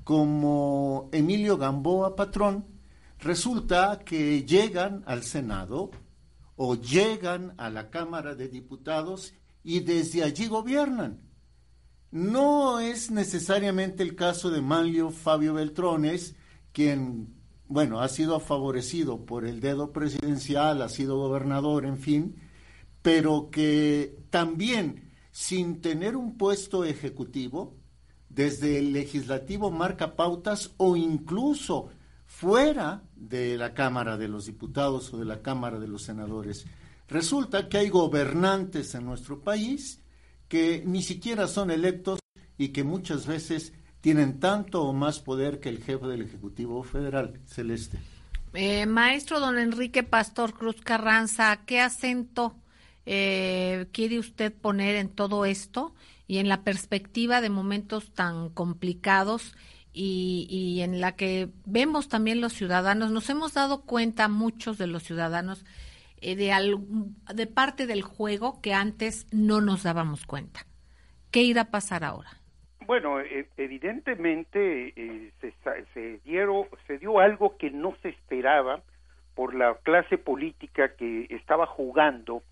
como 0.04 1.10
Emilio 1.12 1.58
Gamboa 1.58 2.16
Patrón, 2.16 2.64
resulta 3.18 3.98
que 3.98 4.46
llegan 4.46 5.04
al 5.04 5.22
Senado 5.22 5.90
o 6.56 6.76
llegan 6.76 7.52
a 7.58 7.68
la 7.68 7.90
Cámara 7.90 8.34
de 8.34 8.48
Diputados 8.48 9.34
y 9.62 9.80
desde 9.80 10.24
allí 10.24 10.46
gobiernan. 10.46 11.20
No 12.10 12.80
es 12.80 13.10
necesariamente 13.10 14.02
el 14.02 14.16
caso 14.16 14.48
de 14.48 14.62
Manlio 14.62 15.10
Fabio 15.10 15.52
Beltrones, 15.52 16.34
quien, 16.76 17.34
bueno, 17.68 18.00
ha 18.00 18.08
sido 18.08 18.38
favorecido 18.38 19.24
por 19.24 19.46
el 19.46 19.60
dedo 19.60 19.94
presidencial, 19.94 20.82
ha 20.82 20.90
sido 20.90 21.16
gobernador, 21.16 21.86
en 21.86 21.96
fin, 21.96 22.36
pero 23.00 23.48
que 23.50 24.18
también 24.28 25.10
sin 25.32 25.80
tener 25.80 26.16
un 26.16 26.36
puesto 26.36 26.84
ejecutivo, 26.84 27.78
desde 28.28 28.78
el 28.78 28.92
legislativo 28.92 29.70
marca 29.70 30.16
pautas 30.16 30.74
o 30.76 30.98
incluso 30.98 31.88
fuera 32.26 33.04
de 33.14 33.56
la 33.56 33.72
Cámara 33.72 34.18
de 34.18 34.28
los 34.28 34.44
Diputados 34.44 35.14
o 35.14 35.16
de 35.16 35.24
la 35.24 35.40
Cámara 35.40 35.78
de 35.78 35.88
los 35.88 36.02
Senadores. 36.02 36.66
Resulta 37.08 37.70
que 37.70 37.78
hay 37.78 37.88
gobernantes 37.88 38.94
en 38.94 39.06
nuestro 39.06 39.40
país 39.40 40.02
que 40.46 40.82
ni 40.84 41.00
siquiera 41.02 41.46
son 41.48 41.70
electos 41.70 42.18
y 42.58 42.68
que 42.68 42.84
muchas 42.84 43.26
veces 43.26 43.72
tienen 44.00 44.40
tanto 44.40 44.82
o 44.82 44.92
más 44.92 45.20
poder 45.20 45.60
que 45.60 45.68
el 45.68 45.82
jefe 45.82 46.06
del 46.06 46.22
Ejecutivo 46.22 46.82
Federal, 46.82 47.40
Celeste. 47.46 47.98
Eh, 48.54 48.86
maestro 48.86 49.40
don 49.40 49.58
Enrique 49.58 50.02
Pastor 50.02 50.54
Cruz 50.54 50.80
Carranza, 50.80 51.60
¿qué 51.66 51.80
acento 51.80 52.56
eh, 53.04 53.86
quiere 53.92 54.18
usted 54.18 54.52
poner 54.52 54.96
en 54.96 55.08
todo 55.08 55.44
esto 55.44 55.94
y 56.26 56.38
en 56.38 56.48
la 56.48 56.62
perspectiva 56.62 57.40
de 57.40 57.50
momentos 57.50 58.12
tan 58.12 58.50
complicados 58.50 59.54
y, 59.98 60.80
en 60.82 61.00
la 61.00 61.16
que 61.16 61.48
vemos 61.64 62.08
también 62.08 62.42
los 62.42 62.52
ciudadanos, 62.52 63.10
nos 63.10 63.30
hemos 63.30 63.54
dado 63.54 63.82
cuenta 63.82 64.28
muchos 64.28 64.76
de 64.76 64.86
los 64.86 65.04
ciudadanos 65.04 65.64
eh, 66.20 66.36
de, 66.36 66.52
de 67.34 67.46
parte 67.46 67.86
del 67.86 68.02
juego 68.02 68.60
que 68.60 68.74
antes 68.74 69.26
no 69.30 69.62
nos 69.62 69.84
dábamos 69.84 70.26
cuenta. 70.26 70.66
¿Qué 71.30 71.42
irá 71.42 71.62
a 71.62 71.70
pasar 71.70 72.04
ahora? 72.04 72.42
Bueno, 72.86 73.20
e, 73.20 73.46
evidentemente 73.56 74.92
eh, 74.94 75.32
se, 75.40 75.52
se, 75.92 76.18
dieron, 76.24 76.66
se 76.86 76.98
dio 76.98 77.18
algo 77.18 77.56
que 77.56 77.70
no 77.70 77.96
se 78.02 78.10
esperaba 78.10 78.80
por 79.34 79.54
la 79.54 79.74
clase 79.82 80.18
política 80.18 80.94
que 80.94 81.26
estaba 81.30 81.66
jugando 81.66 82.42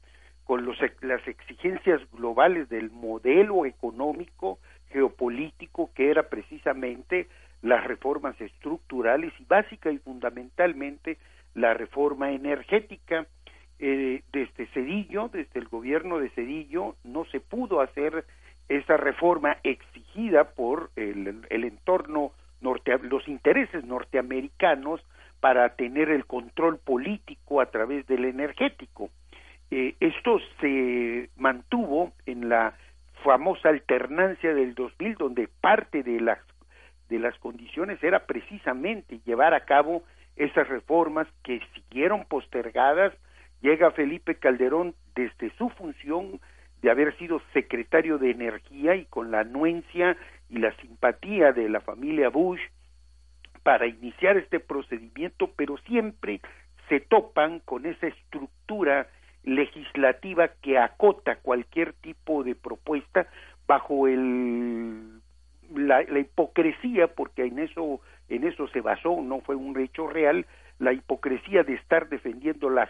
con 0.44 0.66
los, 0.66 0.77
las 1.03 1.27
exigencias 1.29 2.01
globales 2.12 2.68
del 2.68 2.90
modelo 2.90 3.64
económico, 3.64 4.59
geopolítico, 4.90 5.90
que 5.94 6.11
era 6.11 6.29
precisamente 6.29 7.29
las 7.62 7.85
reformas 7.85 8.38
estructurales 8.40 9.33
y 9.38 9.44
básica 9.44 9.90
y 9.90 9.99
fundamentalmente 9.99 11.16
la 11.55 11.75
reforma 11.75 12.33
energética. 12.33 13.27
Eh, 13.79 14.23
desde 14.33 14.66
Cedillo, 14.68 15.29
desde 15.29 15.61
el 15.61 15.68
gobierno 15.68 16.18
de 16.18 16.31
medio 16.37 16.97
no 17.05 17.25
se 17.27 17.40
pudo 17.40 17.81
hacer 17.81 18.25
esa 18.68 18.96
reforma 18.96 19.59
exigida 19.62 20.44
por 20.55 20.90
el, 20.96 21.46
el 21.50 21.64
entorno 21.64 22.33
los 23.03 23.29
intereses 23.29 23.85
norteamericanos 23.85 25.00
para 25.40 25.77
tener 25.77 26.09
el 26.09 26.24
control 26.24 26.79
político 26.79 27.61
a 27.61 27.66
través 27.66 28.07
del 28.07 28.24
energético. 28.24 29.11
Eh, 29.70 29.94
esto 30.00 30.38
se 30.61 31.29
mantuvo 31.37 32.12
en 32.24 32.48
la 32.48 32.74
famosa 33.22 33.68
alternancia 33.68 34.55
del 34.55 34.74
2000, 34.74 35.14
donde 35.16 35.48
parte 35.61 36.03
de 36.03 36.20
las 36.20 36.38
de 37.11 37.18
las 37.18 37.37
condiciones 37.38 38.03
era 38.03 38.24
precisamente 38.24 39.20
llevar 39.27 39.53
a 39.53 39.66
cabo 39.66 40.03
esas 40.37 40.66
reformas 40.68 41.29
que 41.42 41.61
siguieron 41.74 42.24
postergadas. 42.24 43.12
Llega 43.61 43.90
Felipe 43.90 44.37
Calderón 44.37 44.94
desde 45.14 45.50
su 45.59 45.68
función 45.68 46.40
de 46.85 46.90
haber 46.90 47.16
sido 47.16 47.40
secretario 47.55 48.18
de 48.18 48.31
Energía 48.31 48.94
y 48.94 49.07
con 49.07 49.31
la 49.31 49.40
anuencia 49.40 50.18
y 50.51 50.59
la 50.59 50.70
simpatía 50.77 51.53
de 51.53 51.70
la 51.70 51.81
familia 51.81 52.29
Bush 52.29 52.61
para 53.62 53.87
iniciar 53.87 54.37
este 54.37 54.61
procedimiento, 54.61 55.51
pero 55.57 55.79
siempre 55.79 56.42
se 56.90 57.01
topan 57.01 57.61
con 57.61 57.87
esa 57.87 58.09
estructura 58.09 59.09
legislativa 59.44 60.49
que 60.61 60.77
acota 60.77 61.37
cualquier 61.37 61.94
tipo 61.94 62.44
de 62.44 62.55
propuesta 62.55 63.29
bajo 63.66 64.07
el 64.07 65.20
la, 65.75 66.03
la, 66.03 66.18
hipocresía 66.18 67.09
porque 67.09 67.47
en 67.47 67.61
eso 67.61 68.03
en 68.28 68.44
eso 68.44 68.68
se 68.68 68.80
basó 68.80 69.20
no 69.20 69.40
fue 69.40 69.56
un 69.56 69.78
hecho 69.78 70.06
real 70.06 70.46
la 70.78 70.92
hipocresía 70.92 71.62
de 71.62 71.74
estar 71.74 72.08
defendiendo 72.08 72.68
la, 72.70 72.88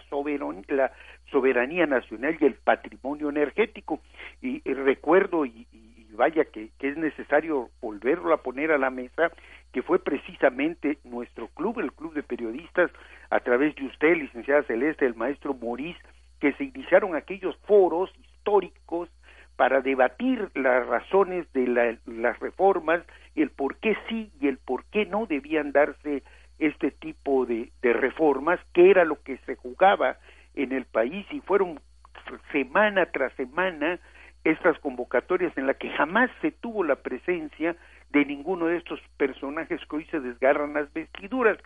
la 0.68 0.92
soberanía 1.30 1.86
nacional 1.86 2.36
y 2.40 2.44
el 2.46 2.54
patrimonio 2.54 3.28
energético. 3.28 4.00
Y, 4.40 4.62
y 4.64 4.74
recuerdo 4.74 5.44
y, 5.44 5.66
y 5.72 6.08
vaya 6.14 6.44
que, 6.44 6.70
que, 6.78 6.88
es 6.88 6.96
necesario 6.96 7.70
volverlo 7.80 8.32
a 8.32 8.42
poner 8.42 8.70
a 8.70 8.78
la 8.78 8.90
mesa 8.90 9.30
que 9.72 9.82
fue 9.82 9.98
precisamente 9.98 10.98
nuestro 11.04 11.48
club 11.48 11.80
el 11.80 11.92
club 11.92 12.14
de 12.14 12.22
periodistas 12.22 12.90
a 13.30 13.40
través 13.40 13.74
de 13.74 13.86
usted 13.86 14.16
licenciada 14.16 14.62
Celeste 14.62 15.06
el 15.06 15.16
maestro 15.16 15.54
Morís 15.54 15.96
que 16.40 16.52
se 16.52 16.64
iniciaron 16.64 17.16
aquellos 17.16 17.56
foros 17.66 18.12
históricos 18.20 19.08
para 19.56 19.80
debatir 19.80 20.50
las 20.54 20.86
razones 20.86 21.50
de 21.52 21.66
la, 21.66 21.96
las 22.06 22.38
reformas, 22.40 23.02
el 23.36 23.50
por 23.50 23.76
qué 23.76 23.96
sí 24.08 24.30
y 24.40 24.48
el 24.48 24.58
por 24.58 24.84
qué 24.86 25.06
no 25.06 25.26
debían 25.26 25.72
darse 25.72 26.22
este 26.58 26.90
tipo 26.90 27.46
de, 27.46 27.70
de 27.82 27.92
reformas, 27.92 28.60
que 28.72 28.90
era 28.90 29.04
lo 29.04 29.22
que 29.22 29.38
se 29.38 29.56
jugaba 29.56 30.18
en 30.54 30.72
el 30.72 30.84
país 30.84 31.26
y 31.30 31.40
fueron 31.40 31.80
semana 32.52 33.06
tras 33.06 33.32
semana 33.34 33.98
estas 34.44 34.78
convocatorias 34.80 35.56
en 35.56 35.66
las 35.66 35.76
que 35.76 35.90
jamás 35.90 36.30
se 36.42 36.52
tuvo 36.52 36.84
la 36.84 36.96
presencia 36.96 37.76
de 38.10 38.24
ninguno 38.24 38.66
de 38.66 38.76
estos 38.76 39.00
personajes 39.16 39.80
que 39.88 39.96
hoy 39.96 40.04
se 40.06 40.20
desgarran 40.20 40.74
las 40.74 40.92
vestiduras 40.92 41.58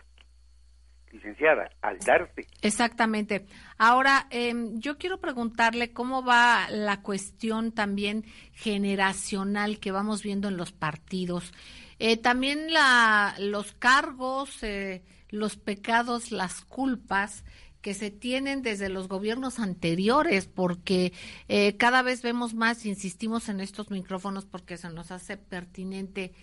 licenciada, 1.11 1.69
al 1.81 1.99
darse. 1.99 2.47
Exactamente. 2.61 3.45
Ahora, 3.77 4.27
eh, 4.29 4.53
yo 4.73 4.97
quiero 4.97 5.19
preguntarle 5.19 5.91
cómo 5.91 6.23
va 6.23 6.69
la 6.69 7.01
cuestión 7.01 7.71
también 7.71 8.25
generacional 8.53 9.79
que 9.79 9.91
vamos 9.91 10.23
viendo 10.23 10.47
en 10.47 10.57
los 10.57 10.71
partidos. 10.71 11.53
Eh, 11.99 12.15
también 12.15 12.71
la, 12.71 13.35
los 13.39 13.73
cargos, 13.73 14.63
eh, 14.63 15.03
los 15.29 15.57
pecados, 15.57 16.31
las 16.31 16.61
culpas 16.61 17.43
que 17.81 17.93
se 17.93 18.09
tienen 18.09 18.61
desde 18.61 18.89
los 18.89 19.07
gobiernos 19.07 19.59
anteriores, 19.59 20.47
porque 20.47 21.13
eh, 21.47 21.75
cada 21.77 22.01
vez 22.01 22.21
vemos 22.21 22.53
más, 22.53 22.85
insistimos 22.85 23.49
en 23.49 23.59
estos 23.59 23.91
micrófonos 23.91 24.45
porque 24.45 24.77
se 24.77 24.89
nos 24.89 25.11
hace 25.11 25.37
pertinente 25.37 26.33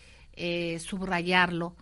subrayarlo 0.79 1.77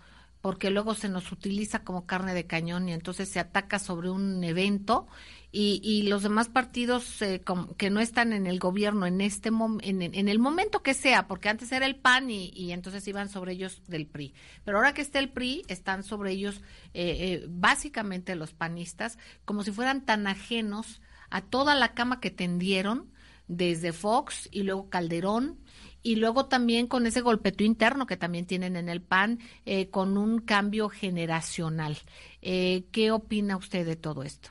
porque 0.45 0.69
luego 0.69 0.95
se 0.95 1.09
nos 1.09 1.33
utiliza 1.33 1.85
como 1.85 2.05
carne 2.05 2.35
de 2.35 2.45
cañón 2.45 2.87
y 2.87 2.93
entonces 2.93 3.31
se 3.31 3.41
ataca 3.41 3.79
sobre 3.79 4.11
un 4.11 4.45
evento 4.45 5.07
y, 5.51 5.81
y 5.83 6.03
los 6.03 6.23
demás 6.23 6.51
partidos 6.51 7.23
eh, 7.23 7.43
que 7.79 7.89
no 7.89 7.99
están 7.99 8.35
en 8.35 8.47
el 8.47 8.59
gobierno 8.59 9.07
en 9.07 9.23
este 9.23 9.49
en, 9.49 10.29
el 10.29 10.39
momento 10.39 10.83
que 10.83 10.93
sea, 10.93 11.29
porque 11.29 11.49
antes 11.49 11.73
era 11.73 11.87
el 11.87 11.97
PAN 11.97 12.29
y, 12.29 12.51
y, 12.55 12.73
entonces 12.73 13.09
iban 13.09 13.31
sobre 13.31 13.53
ellos 13.53 13.81
del 13.87 14.07
PRI, 14.07 14.35
pero 14.67 14.77
ahora 14.77 14.93
que 14.93 15.01
está 15.01 15.19
el 15.19 15.31
PRI 15.31 15.63
están 15.69 16.03
sobre 16.03 16.33
ellos 16.33 16.61
eh, 16.93 17.17
eh, 17.21 17.47
básicamente 17.49 18.35
los 18.35 18.53
panistas 18.53 19.17
como 19.47 19.65
si 19.65 19.73
fueran 19.73 20.05
tan 20.05 20.27
ajenos 20.27 21.01
a 21.31 21.41
toda 21.41 21.75
la 21.75 21.95
cama 21.95 22.21
que 22.21 22.31
tendieron 22.31 23.11
desde 23.49 23.95
Fox 23.95 24.51
y 24.53 24.65
luego 24.65 24.91
Calderón 24.91 25.59
y 26.05 26.17
luego 26.17 26.47
también 26.47 26.87
con 26.87 27.07
ese 27.07 27.23
golpeto 27.23 27.65
interno 27.65 28.07
que 28.07 28.17
también 28.17 28.47
tienen 28.47 28.77
en 28.77 28.89
el 28.89 29.01
PAN, 29.01 29.39
eh, 29.67 29.91
con 29.91 30.17
un 30.17 30.39
cambio 30.39 30.89
generacional. 30.89 31.97
Eh, 32.43 32.85
¿Qué 32.93 33.11
opina 33.11 33.57
usted 33.57 33.85
de 33.85 33.97
todo 33.97 34.23
esto? 34.23 34.51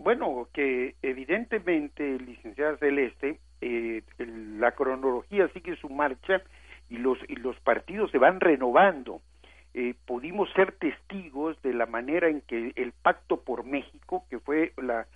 Bueno, 0.00 0.48
que 0.52 0.94
evidentemente, 1.02 2.18
licenciada 2.18 2.76
Celeste, 2.76 3.40
eh, 3.62 4.02
la 4.58 4.72
cronología 4.72 5.48
sigue 5.54 5.76
su 5.76 5.88
marcha 5.88 6.42
y 6.90 6.98
los, 6.98 7.18
y 7.26 7.36
los 7.36 7.58
partidos 7.60 8.10
se 8.10 8.18
van 8.18 8.38
renovando. 8.38 9.22
Eh, 9.72 9.94
pudimos 10.06 10.52
ser 10.52 10.72
testigos 10.72 11.60
de 11.62 11.72
la 11.72 11.86
manera 11.86 12.28
en 12.28 12.42
que 12.42 12.72
el 12.76 12.92
Pacto 12.92 13.40
por 13.40 13.64
México, 13.64 14.26
que 14.28 14.38
fue 14.38 14.74
la, 14.76 15.06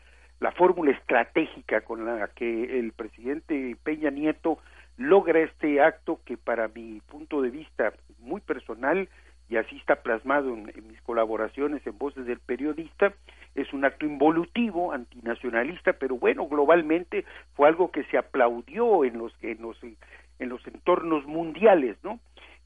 la 0.40 0.52
fórmula 0.52 0.92
estratégica 0.92 1.82
con 1.82 2.06
la 2.06 2.28
que 2.28 2.78
el 2.78 2.92
presidente 2.92 3.76
Peña 3.84 4.10
Nieto 4.10 4.58
logra 4.98 5.40
este 5.40 5.80
acto 5.80 6.20
que 6.24 6.36
para 6.36 6.68
mi 6.68 7.00
punto 7.00 7.40
de 7.40 7.50
vista 7.50 7.92
muy 8.18 8.40
personal 8.40 9.08
y 9.48 9.56
así 9.56 9.76
está 9.76 10.02
plasmado 10.02 10.52
en, 10.52 10.66
mis 10.86 11.00
colaboraciones 11.02 11.86
en 11.86 11.96
Voces 11.96 12.26
del 12.26 12.40
Periodista, 12.40 13.14
es 13.54 13.72
un 13.72 13.84
acto 13.84 14.04
involutivo, 14.04 14.92
antinacionalista, 14.92 15.94
pero 15.94 16.16
bueno, 16.16 16.46
globalmente 16.46 17.24
fue 17.54 17.68
algo 17.68 17.90
que 17.90 18.04
se 18.04 18.18
aplaudió 18.18 19.04
en 19.04 19.16
los, 19.16 19.32
en 19.40 19.62
los, 19.62 19.78
en 19.82 20.48
los 20.48 20.66
entornos 20.66 21.24
mundiales, 21.26 21.96
¿no? 22.02 22.20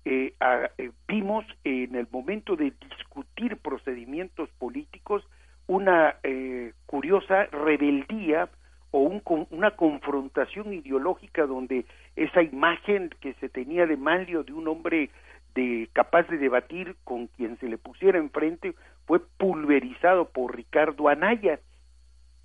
Eh, 0.05 0.35
eh, 0.79 0.90
vimos 1.07 1.45
en 1.62 1.95
el 1.95 2.09
momento 2.11 2.57
de 2.57 2.73
discutir 2.88 3.57
procedimientos 3.59 4.49
políticos 4.59 5.25
una 5.68 6.16
eh, 6.25 6.73
curiosa 6.87 7.45
rebeldía 7.45 8.49
o 8.92 9.00
un, 9.00 9.22
una 9.50 9.72
confrontación 9.72 10.72
ideológica 10.72 11.46
donde 11.46 11.85
esa 12.14 12.42
imagen 12.42 13.11
que 13.20 13.35
se 13.35 13.48
tenía 13.48 13.87
de 13.87 13.96
Manlio 13.96 14.44
de 14.44 14.52
un 14.52 14.68
hombre 14.68 15.11
de 15.55 15.88
capaz 15.92 16.28
de 16.28 16.38
debatir 16.38 16.94
con 17.05 17.26
quien 17.26 17.59
se 17.59 17.68
le 17.68 17.78
pusiera 17.78 18.18
enfrente 18.18 18.74
fue 19.07 19.20
pulverizado 19.38 20.28
por 20.31 20.55
Ricardo 20.55 21.09
Anaya 21.09 21.59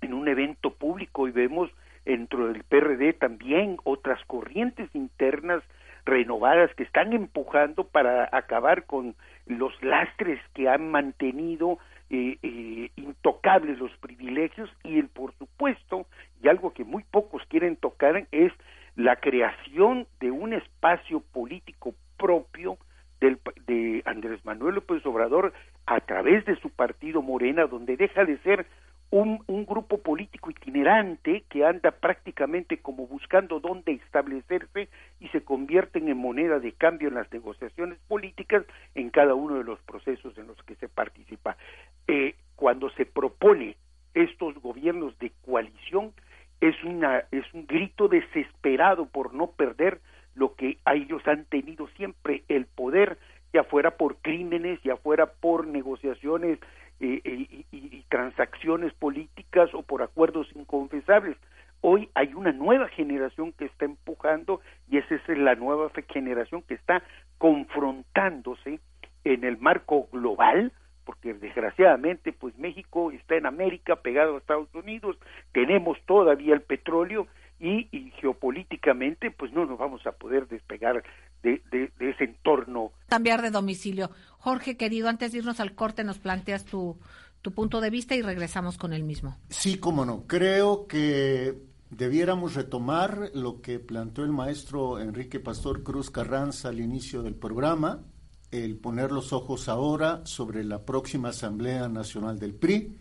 en 0.00 0.14
un 0.14 0.28
evento 0.28 0.74
público 0.74 1.28
y 1.28 1.30
vemos 1.30 1.70
dentro 2.04 2.48
del 2.48 2.64
PRD 2.64 3.12
también 3.12 3.76
otras 3.84 4.22
corrientes 4.26 4.88
internas 4.94 5.62
renovadas 6.04 6.74
que 6.74 6.84
están 6.84 7.12
empujando 7.12 7.84
para 7.84 8.28
acabar 8.32 8.86
con 8.86 9.14
los 9.46 9.72
lastres 9.82 10.40
que 10.54 10.68
han 10.68 10.90
mantenido 10.90 11.78
eh, 12.10 12.38
eh, 12.42 12.90
intocables 12.96 13.78
los 13.78 13.94
privilegios 13.98 14.70
y 14.84 14.98
el 14.98 15.08
por 15.08 15.34
supuesto 15.34 16.06
y 16.42 16.48
algo 16.48 16.72
que 16.72 16.84
muy 16.84 17.04
pocos 17.04 17.42
quieren 17.48 17.76
tocar 17.76 18.26
es 18.32 18.52
la 18.96 19.16
creación 19.28 20.06
de 20.20 20.30
un 20.30 20.54
espacio 20.54 21.20
político 21.20 21.94
propio 22.16 22.78
del, 23.20 23.38
de 23.66 24.02
Andrés 24.06 24.42
Manuel 24.42 24.76
López 24.76 25.04
Obrador 25.04 25.52
a 25.84 26.00
través 26.00 26.46
de 26.46 26.56
su 26.56 26.70
partido 26.70 27.20
Morena, 27.20 27.66
donde 27.66 27.98
deja 27.98 28.24
de 28.24 28.38
ser 28.38 28.64
un, 29.10 29.44
grupo 29.66 29.98
político 29.98 30.50
itinerante 30.50 31.44
que 31.50 31.66
anda 31.66 31.90
prácticamente 31.90 32.78
como 32.78 33.06
buscando 33.06 33.60
dónde 33.60 33.92
establecerse 33.92 34.88
y 35.20 35.28
se 35.28 35.42
convierten 35.42 36.08
en 36.08 36.16
moneda 36.16 36.58
de 36.58 36.72
cambio 36.72 37.08
en 37.08 37.14
las 37.16 37.30
negociaciones 37.30 37.98
políticas 38.08 38.64
en 38.94 39.10
cada 39.10 39.34
uno 39.34 39.56
de 39.56 39.64
los 39.64 39.78
procesos 39.80 40.38
en 40.38 40.46
los 40.46 40.56
que 40.62 40.74
se 40.76 40.88
participa. 40.88 41.58
Eh, 42.06 42.34
cuando 42.56 42.88
se 42.92 43.04
propone 43.04 43.76
estos 44.14 44.54
gobiernos 44.54 45.18
de 45.18 45.32
coalición, 45.44 46.14
es, 46.60 46.82
una, 46.84 47.24
es 47.30 47.44
un 47.54 47.66
grito 47.66 48.08
desesperado 48.08 49.06
por 49.06 49.34
no 49.34 49.48
perder 49.52 50.00
lo 50.34 50.54
que 50.54 50.78
a 50.84 50.94
ellos 50.94 51.26
han 51.26 51.44
tenido 51.46 51.88
siempre, 51.96 52.42
el 52.48 52.66
poder, 52.66 53.18
ya 53.52 53.64
fuera 53.64 53.92
por 53.92 54.16
crímenes, 54.16 54.80
ya 54.82 54.96
fuera 54.96 55.26
por 55.26 55.66
negociaciones 55.66 56.58
eh, 57.00 57.20
eh, 57.24 57.46
y, 57.50 57.66
y, 57.70 58.04
transacciones 58.08 58.92
políticas 58.94 59.72
o 59.72 59.82
por 59.82 60.02
acuerdos 60.02 60.48
inconfesables. 60.54 61.36
Hoy 61.80 62.08
hay 62.14 62.34
una 62.34 62.52
nueva 62.52 62.88
generación 62.88 63.52
que 63.52 63.66
está 63.66 63.84
empujando 63.84 64.60
y 64.90 64.98
esa 64.98 65.14
es 65.14 65.38
la 65.38 65.54
nueva 65.54 65.90
generación 66.12 66.62
que 66.62 66.74
está 66.74 67.02
confrontándose 67.38 68.80
en 69.24 69.44
el 69.44 69.58
marco 69.58 70.08
global 70.12 70.72
porque 71.08 71.32
desgraciadamente 71.32 72.34
pues 72.34 72.58
México 72.58 73.10
está 73.12 73.36
en 73.36 73.46
América 73.46 73.96
pegado 73.96 74.34
a 74.34 74.38
Estados 74.38 74.68
Unidos, 74.74 75.16
tenemos 75.52 75.96
todavía 76.04 76.52
el 76.52 76.60
petróleo 76.60 77.26
y, 77.58 78.12
geopolíticamente 78.20 79.30
pues 79.30 79.50
no 79.54 79.64
nos 79.64 79.78
vamos 79.78 80.06
a 80.06 80.12
poder 80.12 80.48
despegar 80.48 81.02
de, 81.42 81.62
de, 81.70 81.90
ese 81.98 82.24
entorno. 82.24 82.92
Cambiar 83.08 83.40
de 83.40 83.50
domicilio. 83.50 84.10
Jorge, 84.38 84.76
querido, 84.76 85.08
antes 85.08 85.32
de 85.32 85.38
irnos 85.38 85.60
al 85.60 85.74
corte 85.74 86.04
nos 86.04 86.18
planteas 86.18 86.66
tu, 86.66 86.98
tu 87.40 87.52
punto 87.52 87.80
de 87.80 87.88
vista 87.88 88.14
y 88.14 88.20
regresamos 88.20 88.76
con 88.76 88.92
el 88.92 89.02
mismo. 89.02 89.38
Sí, 89.48 89.80
cómo 89.80 90.04
no. 90.04 90.26
Creo 90.26 90.86
que 90.86 91.54
debiéramos 91.90 92.54
retomar 92.54 93.30
lo 93.34 93.60
que 93.60 93.78
planteó 93.78 94.24
el 94.24 94.32
maestro 94.32 95.00
Enrique 95.00 95.40
Pastor 95.40 95.82
Cruz 95.82 96.10
Carranza 96.10 96.68
al 96.68 96.80
inicio 96.80 97.22
del 97.22 97.34
programa, 97.34 98.04
el 98.50 98.76
poner 98.76 99.12
los 99.12 99.32
ojos 99.32 99.68
ahora 99.68 100.22
sobre 100.24 100.64
la 100.64 100.84
próxima 100.84 101.30
Asamblea 101.30 101.88
Nacional 101.88 102.38
del 102.38 102.54
PRI. 102.54 102.96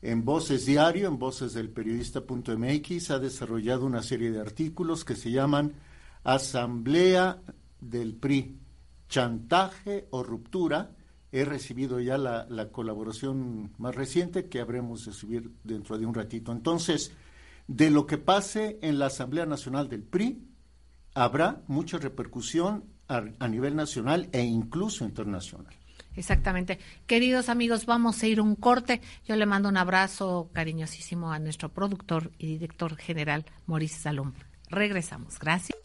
En 0.00 0.24
Voces 0.24 0.64
Diario, 0.64 1.08
en 1.08 1.18
Voces 1.18 1.54
del 1.54 1.70
Periodista.mx, 1.70 3.10
ha 3.10 3.18
desarrollado 3.18 3.84
una 3.84 4.02
serie 4.02 4.30
de 4.30 4.40
artículos 4.40 5.04
que 5.04 5.16
se 5.16 5.30
llaman 5.30 5.72
Asamblea 6.22 7.42
del 7.80 8.14
PRI, 8.14 8.58
chantaje 9.08 10.06
o 10.10 10.22
ruptura. 10.22 10.94
He 11.32 11.44
recibido 11.44 12.00
ya 12.00 12.16
la, 12.16 12.46
la 12.48 12.70
colaboración 12.70 13.72
más 13.78 13.94
reciente 13.94 14.48
que 14.48 14.60
habremos 14.60 15.04
de 15.04 15.12
subir 15.12 15.50
dentro 15.64 15.98
de 15.98 16.06
un 16.06 16.14
ratito. 16.14 16.52
Entonces, 16.52 17.12
de 17.68 17.90
lo 17.90 18.06
que 18.06 18.18
pase 18.18 18.78
en 18.82 18.98
la 18.98 19.06
Asamblea 19.06 19.46
Nacional 19.46 19.88
del 19.88 20.02
PRI, 20.02 20.42
habrá 21.14 21.62
mucha 21.68 21.98
repercusión 21.98 22.84
a, 23.06 23.48
nivel 23.48 23.76
nacional 23.76 24.28
e 24.32 24.42
incluso 24.42 25.04
internacional. 25.04 25.72
Exactamente. 26.16 26.78
Queridos 27.06 27.48
amigos, 27.48 27.86
vamos 27.86 28.22
a 28.22 28.26
ir 28.26 28.40
un 28.40 28.56
corte. 28.56 29.00
Yo 29.26 29.36
le 29.36 29.46
mando 29.46 29.68
un 29.68 29.76
abrazo 29.76 30.50
cariñosísimo 30.52 31.30
a 31.30 31.38
nuestro 31.38 31.68
productor 31.68 32.32
y 32.38 32.48
director 32.48 32.96
general, 32.96 33.46
Maurice 33.66 34.00
Salom. 34.00 34.32
Regresamos. 34.68 35.38
Gracias. 35.38 35.78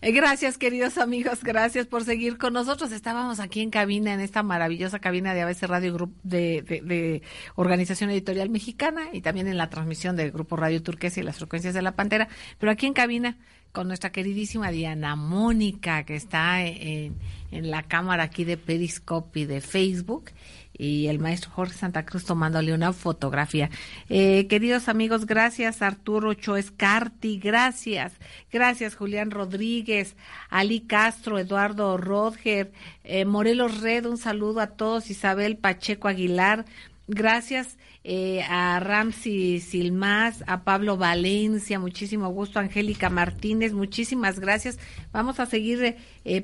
Eh, 0.00 0.12
gracias, 0.12 0.58
queridos 0.58 0.96
amigos, 0.96 1.42
gracias 1.42 1.88
por 1.88 2.04
seguir 2.04 2.38
con 2.38 2.52
nosotros. 2.52 2.92
Estábamos 2.92 3.40
aquí 3.40 3.62
en 3.62 3.70
cabina, 3.70 4.14
en 4.14 4.20
esta 4.20 4.44
maravillosa 4.44 5.00
cabina 5.00 5.34
de 5.34 5.42
ABC 5.42 5.64
Radio 5.64 5.92
Group 5.92 6.14
de, 6.22 6.62
de, 6.62 7.22
Organización 7.56 8.08
Editorial 8.10 8.48
Mexicana 8.48 9.08
y 9.12 9.22
también 9.22 9.48
en 9.48 9.56
la 9.56 9.70
transmisión 9.70 10.14
del 10.14 10.30
Grupo 10.30 10.54
Radio 10.54 10.80
Turquesa 10.84 11.18
y 11.18 11.24
las 11.24 11.38
frecuencias 11.38 11.74
de 11.74 11.82
la 11.82 11.96
Pantera, 11.96 12.28
pero 12.60 12.70
aquí 12.70 12.86
en 12.86 12.92
cabina 12.92 13.38
con 13.72 13.88
nuestra 13.88 14.12
queridísima 14.12 14.70
Diana 14.70 15.16
Mónica, 15.16 16.04
que 16.04 16.14
está 16.14 16.64
en, 16.64 17.16
en 17.50 17.70
la 17.70 17.82
cámara 17.82 18.22
aquí 18.22 18.44
de 18.44 18.56
Periscope 18.56 19.40
y 19.40 19.46
de 19.46 19.60
Facebook 19.60 20.30
y 20.78 21.08
el 21.08 21.18
maestro 21.18 21.50
Jorge 21.50 21.76
Santa 21.76 22.06
Cruz 22.06 22.24
tomándole 22.24 22.72
una 22.72 22.92
fotografía. 22.92 23.68
Eh, 24.08 24.46
queridos 24.46 24.88
amigos, 24.88 25.26
gracias. 25.26 25.82
Arturo 25.82 26.32
Choescarti, 26.34 27.38
gracias, 27.38 28.14
gracias 28.52 28.94
Julián 28.94 29.32
Rodríguez, 29.32 30.16
Ali 30.48 30.80
Castro, 30.80 31.38
Eduardo 31.38 31.96
Rodger, 31.96 32.72
eh, 33.02 33.24
Morelos 33.24 33.80
Red, 33.80 34.06
un 34.06 34.18
saludo 34.18 34.60
a 34.60 34.68
todos, 34.68 35.10
Isabel 35.10 35.56
Pacheco 35.56 36.08
Aguilar, 36.08 36.64
gracias. 37.08 37.76
Eh, 38.10 38.42
a 38.48 38.80
Ramsi 38.80 39.60
Silmás, 39.60 40.42
a 40.46 40.62
Pablo 40.62 40.96
Valencia, 40.96 41.78
muchísimo 41.78 42.30
gusto, 42.30 42.58
Angélica 42.58 43.10
Martínez, 43.10 43.74
muchísimas 43.74 44.40
gracias. 44.40 44.78
Vamos 45.12 45.40
a 45.40 45.46
seguir 45.46 45.96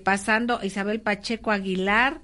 pasando, 0.03 0.63
Isabel 0.63 1.01
Pacheco 1.01 1.53
Aguilar, 1.53 2.21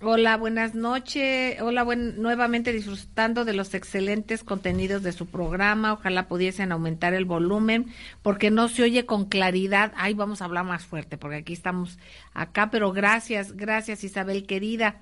Hola, 0.00 0.36
buenas 0.36 0.76
noches. 0.76 1.60
Hola, 1.60 1.82
buen, 1.82 2.22
nuevamente 2.22 2.72
disfrutando 2.72 3.44
de 3.44 3.52
los 3.52 3.74
excelentes 3.74 4.44
contenidos 4.44 5.02
de 5.02 5.10
su 5.10 5.26
programa. 5.26 5.94
Ojalá 5.94 6.28
pudiesen 6.28 6.70
aumentar 6.70 7.14
el 7.14 7.24
volumen 7.24 7.86
porque 8.22 8.52
no 8.52 8.68
se 8.68 8.84
oye 8.84 9.06
con 9.06 9.24
claridad. 9.24 9.92
Ay, 9.96 10.14
vamos 10.14 10.40
a 10.40 10.44
hablar 10.44 10.64
más 10.64 10.84
fuerte 10.86 11.18
porque 11.18 11.38
aquí 11.38 11.52
estamos 11.52 11.98
acá, 12.32 12.70
pero 12.70 12.92
gracias, 12.92 13.56
gracias 13.56 14.04
Isabel 14.04 14.46
querida. 14.46 15.00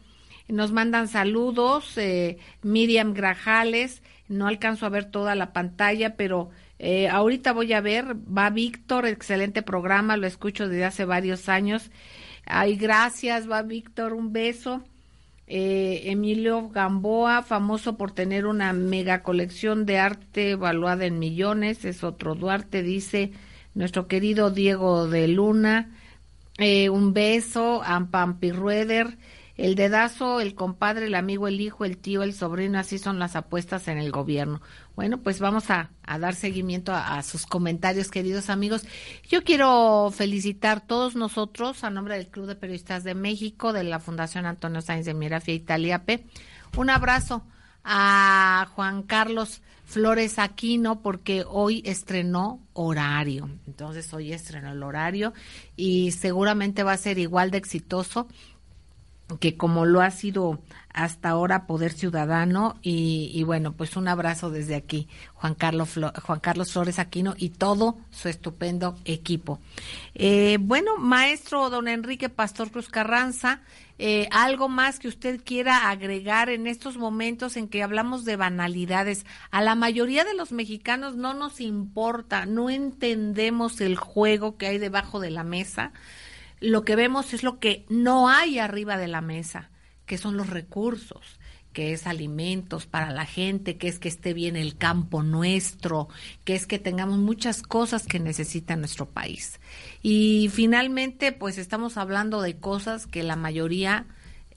Nos 0.48 0.72
mandan 0.72 1.08
saludos, 1.08 1.98
eh, 1.98 2.38
Miriam 2.62 3.12
Grajales. 3.12 4.02
No 4.28 4.46
alcanzo 4.46 4.86
a 4.86 4.90
ver 4.90 5.04
toda 5.10 5.34
la 5.34 5.52
pantalla, 5.52 6.16
pero 6.16 6.48
eh, 6.78 7.08
ahorita 7.08 7.52
voy 7.52 7.74
a 7.74 7.82
ver. 7.82 8.16
Va 8.16 8.48
Víctor, 8.48 9.04
excelente 9.04 9.60
programa, 9.60 10.16
lo 10.16 10.26
escucho 10.26 10.68
desde 10.68 10.86
hace 10.86 11.04
varios 11.04 11.50
años. 11.50 11.90
Ay, 12.46 12.76
gracias, 12.76 13.50
va 13.50 13.62
Víctor, 13.62 14.12
un 14.12 14.32
beso. 14.32 14.82
Eh, 15.48 16.02
Emilio 16.06 16.68
Gamboa, 16.70 17.42
famoso 17.42 17.96
por 17.96 18.12
tener 18.12 18.46
una 18.46 18.72
mega 18.72 19.22
colección 19.22 19.84
de 19.86 19.98
arte 19.98 20.52
evaluada 20.52 21.06
en 21.06 21.18
millones, 21.18 21.84
es 21.84 22.02
otro 22.02 22.34
Duarte, 22.34 22.82
dice 22.82 23.32
nuestro 23.74 24.08
querido 24.08 24.50
Diego 24.50 25.08
de 25.08 25.28
Luna. 25.28 25.92
Eh, 26.58 26.88
un 26.88 27.12
beso 27.12 27.82
a 27.84 27.98
Rueder. 28.40 29.18
El 29.56 29.74
dedazo, 29.74 30.40
el 30.40 30.54
compadre, 30.54 31.06
el 31.06 31.14
amigo, 31.14 31.48
el 31.48 31.60
hijo, 31.60 31.84
el 31.84 31.96
tío, 31.96 32.22
el 32.22 32.34
sobrino, 32.34 32.78
así 32.78 32.98
son 32.98 33.18
las 33.18 33.36
apuestas 33.36 33.88
en 33.88 33.96
el 33.98 34.10
gobierno. 34.12 34.60
Bueno, 34.96 35.18
pues 35.18 35.40
vamos 35.40 35.70
a, 35.70 35.90
dar 36.18 36.34
seguimiento 36.34 36.90
a, 36.94 37.22
sus 37.22 37.44
comentarios, 37.44 38.10
queridos 38.10 38.48
amigos. 38.48 38.86
Yo 39.28 39.44
quiero 39.44 40.10
felicitar 40.10 40.86
todos 40.86 41.14
nosotros, 41.16 41.84
a 41.84 41.90
nombre 41.90 42.16
del 42.16 42.28
Club 42.28 42.46
de 42.46 42.54
Periodistas 42.54 43.04
de 43.04 43.14
México, 43.14 43.74
de 43.74 43.84
la 43.84 44.00
Fundación 44.00 44.46
Antonio 44.46 44.80
Sáenz 44.80 45.04
de 45.04 45.12
Mirafia 45.12 45.52
Italiape. 45.52 46.24
Un 46.78 46.88
abrazo 46.88 47.44
a 47.84 48.68
Juan 48.74 49.02
Carlos 49.02 49.60
Flores 49.84 50.38
Aquino, 50.38 51.02
porque 51.02 51.44
hoy 51.46 51.82
estrenó 51.84 52.66
horario. 52.72 53.50
Entonces, 53.66 54.12
hoy 54.14 54.32
estrenó 54.32 54.72
el 54.72 54.82
horario 54.82 55.34
y 55.76 56.12
seguramente 56.12 56.84
va 56.84 56.92
a 56.92 56.96
ser 56.96 57.18
igual 57.18 57.50
de 57.50 57.58
exitoso 57.58 58.28
que 59.40 59.56
como 59.56 59.84
lo 59.84 60.00
ha 60.00 60.10
sido 60.10 60.60
hasta 60.96 61.28
ahora 61.28 61.66
Poder 61.66 61.92
Ciudadano 61.92 62.78
y, 62.82 63.42
bueno, 63.44 63.72
pues 63.72 63.96
un 63.96 64.08
abrazo 64.08 64.50
desde 64.50 64.74
aquí, 64.74 65.08
Juan 65.34 65.54
Carlos, 65.54 65.90
Juan 66.22 66.40
Carlos 66.40 66.72
Flores 66.72 66.98
Aquino 66.98 67.34
y 67.36 67.50
todo 67.50 67.98
su 68.10 68.28
estupendo 68.28 68.96
equipo. 69.04 69.60
Eh, 70.14 70.58
bueno, 70.60 70.96
maestro 70.96 71.70
don 71.70 71.86
Enrique 71.86 72.28
Pastor 72.28 72.70
Cruz 72.70 72.88
Carranza, 72.88 73.60
eh, 73.98 74.28
algo 74.32 74.68
más 74.68 74.98
que 74.98 75.08
usted 75.08 75.40
quiera 75.44 75.90
agregar 75.90 76.48
en 76.48 76.66
estos 76.66 76.96
momentos 76.96 77.56
en 77.56 77.68
que 77.68 77.82
hablamos 77.82 78.24
de 78.24 78.36
banalidades. 78.36 79.26
A 79.50 79.62
la 79.62 79.74
mayoría 79.74 80.24
de 80.24 80.34
los 80.34 80.50
mexicanos 80.50 81.14
no 81.14 81.34
nos 81.34 81.60
importa, 81.60 82.46
no 82.46 82.70
entendemos 82.70 83.80
el 83.80 83.96
juego 83.96 84.56
que 84.56 84.66
hay 84.66 84.78
debajo 84.78 85.20
de 85.20 85.30
la 85.30 85.44
mesa 85.44 85.92
lo 86.60 86.84
que 86.84 86.96
vemos 86.96 87.34
es 87.34 87.42
lo 87.42 87.58
que 87.58 87.84
no 87.88 88.28
hay 88.28 88.58
arriba 88.58 88.96
de 88.96 89.08
la 89.08 89.20
mesa, 89.20 89.68
que 90.06 90.18
son 90.18 90.36
los 90.36 90.48
recursos, 90.48 91.38
que 91.72 91.92
es 91.92 92.06
alimentos 92.06 92.86
para 92.86 93.10
la 93.10 93.26
gente, 93.26 93.76
que 93.76 93.88
es 93.88 93.98
que 93.98 94.08
esté 94.08 94.32
bien 94.32 94.56
el 94.56 94.78
campo 94.78 95.22
nuestro, 95.22 96.08
que 96.44 96.54
es 96.54 96.66
que 96.66 96.78
tengamos 96.78 97.18
muchas 97.18 97.62
cosas 97.62 98.06
que 98.06 98.18
necesita 98.18 98.76
nuestro 98.76 99.10
país. 99.10 99.60
Y 100.02 100.48
finalmente, 100.52 101.32
pues 101.32 101.58
estamos 101.58 101.98
hablando 101.98 102.40
de 102.40 102.56
cosas 102.56 103.06
que 103.06 103.22
la 103.22 103.36
mayoría 103.36 104.06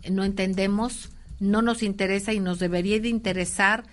no 0.09 0.23
entendemos, 0.23 1.09
no 1.41 1.62
nos 1.62 1.83
interesa 1.83 2.31
y 2.31 2.39
nos 2.39 2.57
debería 2.59 2.99
de 2.99 3.09
interesar 3.09 3.83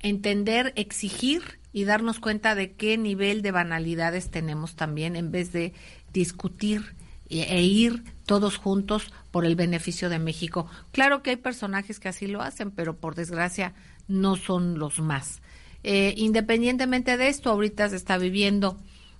entender, 0.00 0.72
exigir 0.76 1.42
y 1.72 1.84
darnos 1.84 2.20
cuenta 2.20 2.54
de 2.54 2.72
qué 2.72 2.98
nivel 2.98 3.42
de 3.42 3.50
banalidades 3.50 4.30
tenemos 4.30 4.76
también 4.76 5.16
en 5.16 5.30
vez 5.30 5.52
de 5.52 5.72
discutir 6.12 6.94
e 7.40 7.62
ir 7.62 8.04
todos 8.26 8.58
juntos 8.58 9.12
por 9.30 9.44
el 9.44 9.56
beneficio 9.56 10.08
de 10.08 10.18
México. 10.18 10.66
Claro 10.92 11.22
que 11.22 11.30
hay 11.30 11.36
personajes 11.36 11.98
que 11.98 12.08
así 12.08 12.26
lo 12.26 12.42
hacen, 12.42 12.70
pero 12.70 12.96
por 12.96 13.14
desgracia 13.14 13.74
no 14.08 14.36
son 14.36 14.78
los 14.78 15.00
más. 15.00 15.42
Eh, 15.82 16.14
independientemente 16.16 17.16
de 17.16 17.28
esto, 17.28 17.50
ahorita 17.50 17.88
se 17.88 17.96
está 17.96 18.18
viviendo 18.18 18.76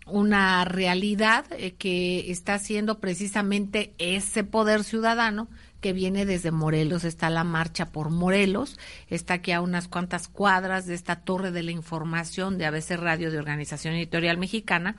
una 0.07 0.65
realidad 0.65 1.45
eh, 1.53 1.73
que 1.73 2.31
está 2.31 2.59
siendo 2.59 2.99
precisamente 3.01 3.95
ese 3.99 4.45
poder 4.45 4.85
ciudadano 4.85 5.49
que 5.81 5.93
viene 5.93 6.27
desde 6.27 6.51
Morelos. 6.51 7.05
Está 7.05 7.31
la 7.31 7.45
marcha 7.45 7.91
por 7.91 8.11
Morelos, 8.11 8.79
está 9.09 9.35
aquí 9.35 9.53
a 9.53 9.61
unas 9.61 9.89
cuantas 9.89 10.29
cuadras 10.29 10.87
de 10.87 10.95
esta 10.95 11.17
torre 11.17 11.51
de 11.51 11.63
la 11.63 11.73
información 11.73 12.57
de 12.57 12.67
ABC 12.67 12.93
Radio 12.93 13.31
de 13.31 13.39
Organización 13.39 13.95
Editorial 13.95 14.39
Mexicana, 14.39 14.97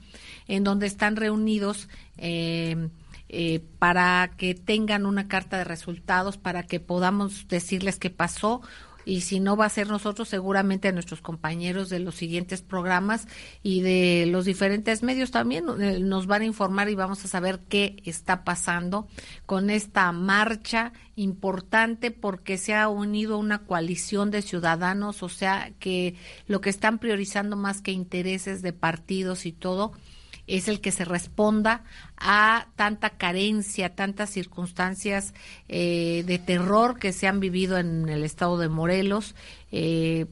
en 0.47 0.63
donde 0.63 0.88
están 0.88 1.15
reunidos 1.15 1.88
eh, 2.17 2.89
eh, 3.35 3.61
para 3.79 4.29
que 4.37 4.53
tengan 4.53 5.07
una 5.07 5.27
carta 5.27 5.57
de 5.57 5.63
resultados, 5.63 6.37
para 6.37 6.61
que 6.61 6.79
podamos 6.79 7.47
decirles 7.47 7.97
qué 7.97 8.11
pasó. 8.11 8.61
y 9.05 9.21
si 9.21 9.39
no 9.39 9.57
va 9.57 9.65
a 9.65 9.69
ser 9.69 9.87
nosotros, 9.87 10.29
seguramente 10.29 10.93
nuestros 10.93 11.19
compañeros 11.19 11.89
de 11.89 11.97
los 11.99 12.13
siguientes 12.13 12.61
programas 12.61 13.27
y 13.63 13.81
de 13.81 14.27
los 14.27 14.45
diferentes 14.45 15.01
medios 15.01 15.31
también 15.31 15.65
eh, 15.81 15.99
nos 15.99 16.27
van 16.27 16.43
a 16.43 16.45
informar 16.45 16.89
y 16.89 16.95
vamos 16.95 17.25
a 17.25 17.27
saber 17.27 17.61
qué 17.67 17.97
está 18.05 18.43
pasando 18.43 19.07
con 19.47 19.71
esta 19.71 20.11
marcha 20.11 20.93
importante 21.15 22.11
porque 22.11 22.59
se 22.59 22.75
ha 22.75 22.87
unido 22.87 23.39
una 23.39 23.65
coalición 23.65 24.29
de 24.29 24.43
ciudadanos, 24.43 25.23
o 25.23 25.29
sea 25.29 25.73
que 25.79 26.15
lo 26.45 26.61
que 26.61 26.69
están 26.69 26.99
priorizando 26.99 27.55
más 27.57 27.81
que 27.81 27.91
intereses 27.91 28.61
de 28.61 28.73
partidos 28.73 29.47
y 29.47 29.53
todo 29.53 29.93
es 30.47 30.67
el 30.67 30.82
que 30.82 30.91
se 30.91 31.06
responda 31.06 31.84
a 32.17 32.67
tanta 32.75 33.12
carencia, 33.12 33.95
tantas 33.95 34.29
circunstancias 34.29 35.34
eh, 35.69 36.23
de 36.25 36.39
terror 36.39 36.99
que 36.99 37.13
se 37.13 37.27
han 37.27 37.39
vivido 37.39 37.77
en 37.77 38.10
el 38.10 38.23
estado 38.23 38.58
de 38.58 38.69
Morelos, 38.69 39.36
eh, 39.71 40.25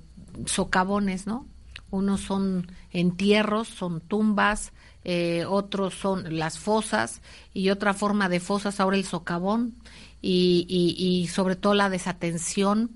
socavones, 0.46 1.28
¿no? 1.28 1.46
Unos 1.90 2.22
son 2.22 2.72
entierros, 2.92 3.68
son 3.68 4.00
tumbas, 4.02 4.72
eh, 5.04 5.46
otros 5.48 5.94
son 5.94 6.38
las 6.38 6.60
fosas 6.60 7.22
y 7.54 7.70
otra 7.70 7.94
forma 7.94 8.30
de 8.30 8.40
fosas 8.40 8.80
ahora 8.80 8.98
el 8.98 9.06
socavón 9.06 9.76
y, 10.22 10.66
y 10.70 11.28
sobre 11.28 11.56
todo 11.56 11.74
la 11.74 11.90
desatención 11.90 12.92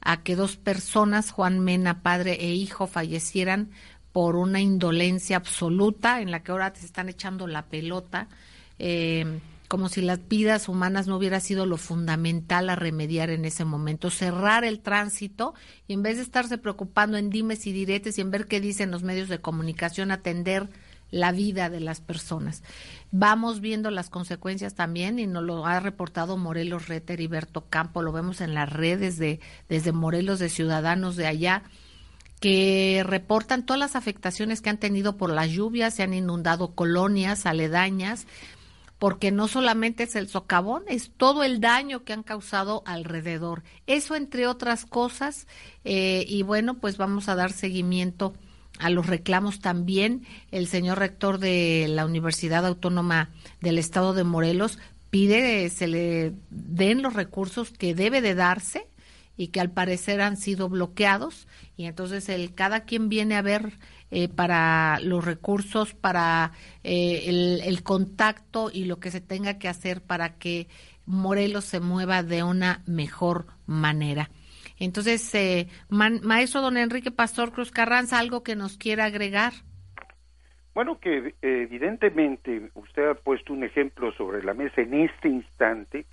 a 0.00 0.22
que 0.22 0.36
dos 0.36 0.56
personas, 0.56 1.30
Juan 1.30 1.60
Mena, 1.60 2.02
padre 2.02 2.34
e 2.40 2.54
hijo, 2.54 2.86
fallecieran 2.86 3.70
por 4.12 4.36
una 4.36 4.60
indolencia 4.60 5.36
absoluta 5.36 6.20
en 6.20 6.30
la 6.30 6.42
que 6.42 6.52
ahora 6.52 6.72
te 6.72 6.84
están 6.84 7.08
echando 7.08 7.46
la 7.46 7.66
pelota, 7.66 8.28
eh, 8.78 9.40
como 9.68 9.90
si 9.90 10.00
las 10.00 10.26
vidas 10.28 10.68
humanas 10.68 11.06
no 11.06 11.16
hubiera 11.16 11.40
sido 11.40 11.66
lo 11.66 11.76
fundamental 11.76 12.70
a 12.70 12.76
remediar 12.76 13.28
en 13.28 13.44
ese 13.44 13.66
momento, 13.66 14.10
cerrar 14.10 14.64
el 14.64 14.80
tránsito 14.80 15.54
y 15.86 15.92
en 15.92 16.02
vez 16.02 16.16
de 16.16 16.22
estarse 16.22 16.56
preocupando 16.56 17.18
en 17.18 17.28
dimes 17.28 17.66
y 17.66 17.72
diretes 17.72 18.16
y 18.16 18.22
en 18.22 18.30
ver 18.30 18.46
qué 18.46 18.60
dicen 18.60 18.90
los 18.90 19.02
medios 19.02 19.28
de 19.28 19.40
comunicación, 19.40 20.10
atender 20.10 20.70
la 21.10 21.32
vida 21.32 21.70
de 21.70 21.80
las 21.80 22.00
personas. 22.00 22.62
Vamos 23.10 23.60
viendo 23.60 23.90
las 23.90 24.10
consecuencias 24.10 24.74
también 24.74 25.18
y 25.18 25.26
nos 25.26 25.42
lo 25.42 25.66
ha 25.66 25.80
reportado 25.80 26.36
Morelos 26.36 26.88
Reter 26.88 27.20
y 27.20 27.26
Berto 27.26 27.66
Campo, 27.68 28.02
lo 28.02 28.12
vemos 28.12 28.40
en 28.40 28.54
las 28.54 28.70
redes 28.70 29.18
de 29.18 29.40
desde 29.68 29.92
Morelos 29.92 30.38
de 30.38 30.48
Ciudadanos 30.48 31.16
de 31.16 31.26
allá 31.26 31.62
que 32.38 33.02
reportan 33.06 33.64
todas 33.64 33.80
las 33.80 33.96
afectaciones 33.96 34.60
que 34.60 34.70
han 34.70 34.78
tenido 34.78 35.16
por 35.16 35.30
las 35.30 35.50
lluvias, 35.50 35.94
se 35.94 36.02
han 36.02 36.14
inundado 36.14 36.74
colonias 36.74 37.46
aledañas, 37.46 38.26
porque 38.98 39.30
no 39.30 39.46
solamente 39.46 40.04
es 40.04 40.16
el 40.16 40.28
socavón, 40.28 40.82
es 40.88 41.10
todo 41.16 41.44
el 41.44 41.60
daño 41.60 42.04
que 42.04 42.12
han 42.12 42.22
causado 42.22 42.82
alrededor. 42.84 43.62
Eso 43.86 44.16
entre 44.16 44.46
otras 44.46 44.86
cosas, 44.86 45.46
eh, 45.84 46.24
y 46.28 46.42
bueno, 46.42 46.78
pues 46.78 46.96
vamos 46.96 47.28
a 47.28 47.36
dar 47.36 47.52
seguimiento 47.52 48.34
a 48.78 48.90
los 48.90 49.06
reclamos 49.06 49.60
también. 49.60 50.26
El 50.50 50.66
señor 50.66 50.98
rector 50.98 51.38
de 51.38 51.86
la 51.88 52.06
Universidad 52.06 52.66
Autónoma 52.66 53.30
del 53.60 53.78
Estado 53.78 54.14
de 54.14 54.24
Morelos 54.24 54.78
pide 55.10 55.68
se 55.70 55.86
le 55.86 56.34
den 56.50 57.02
los 57.02 57.14
recursos 57.14 57.70
que 57.70 57.94
debe 57.94 58.20
de 58.20 58.34
darse 58.34 58.86
y 59.38 59.48
que 59.48 59.60
al 59.60 59.70
parecer 59.70 60.20
han 60.20 60.36
sido 60.36 60.68
bloqueados 60.68 61.48
y 61.76 61.86
entonces 61.86 62.28
el 62.28 62.54
cada 62.54 62.80
quien 62.80 63.08
viene 63.08 63.36
a 63.36 63.42
ver 63.42 63.78
eh, 64.10 64.28
para 64.28 64.98
los 65.00 65.24
recursos 65.24 65.94
para 65.94 66.50
eh, 66.82 67.60
el, 67.64 67.82
contacto 67.84 68.68
y 68.70 68.84
lo 68.84 68.98
que 68.98 69.10
se 69.10 69.20
tenga 69.20 69.58
que 69.58 69.68
hacer 69.68 70.02
para 70.02 70.38
que 70.38 70.66
Morelos 71.06 71.64
se 71.64 71.80
mueva 71.80 72.22
de 72.22 72.42
una 72.42 72.82
mejor 72.86 73.46
manera. 73.66 74.28
Entonces, 74.78 75.34
eh, 75.34 75.68
maestro 75.88 76.60
don 76.60 76.76
Enrique 76.76 77.10
Pastor 77.10 77.52
Cruz 77.52 77.70
Carranza, 77.70 78.18
algo 78.18 78.42
que 78.42 78.56
nos 78.56 78.76
quiera 78.76 79.06
agregar. 79.06 79.52
Bueno, 80.74 80.98
que 81.00 81.34
evidentemente 81.42 82.70
usted 82.74 83.08
ha 83.08 83.14
puesto 83.14 83.52
un 83.52 83.64
ejemplo 83.64 84.12
sobre 84.12 84.42
la 84.42 84.54
mesa 84.54 84.82
en 84.82 84.94
este 84.94 85.28
instante 85.28 86.06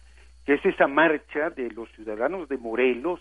que 0.46 0.54
es 0.54 0.66
esa 0.66 0.88
marcha 0.88 1.50
de 1.50 1.72
los 1.72 1.90
ciudadanos 1.94 2.48
de 2.50 2.58
Morelos, 2.58 3.20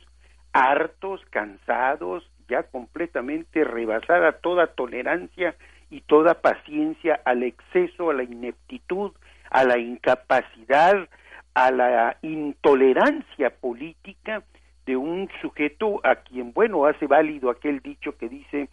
hartos, 0.53 1.21
cansados, 1.31 2.31
ya 2.49 2.65
completamente 2.65 3.65
rebasada 3.65 4.33
toda 4.33 4.69
tolerancia 4.69 5.55
y 5.91 6.03
toda 6.03 6.41
paciencia 6.41 7.21
al 7.25 7.43
exceso, 7.43 8.11
a 8.11 8.15
la 8.15 8.25
ineptitud, 8.25 9.13
a 9.51 9.65
la 9.65 9.79
incapacidad, 9.79 11.09
a 11.55 11.71
la 11.71 12.19
intolerancia 12.23 13.51
política 13.51 14.43
de 14.87 14.97
un 14.97 15.31
sujeto 15.41 16.01
a 16.05 16.17
quien, 16.17 16.53
bueno, 16.53 16.85
hace 16.85 17.07
válido 17.07 17.49
aquel 17.49 17.81
dicho 17.81 18.17
que 18.19 18.29
dice 18.29 18.69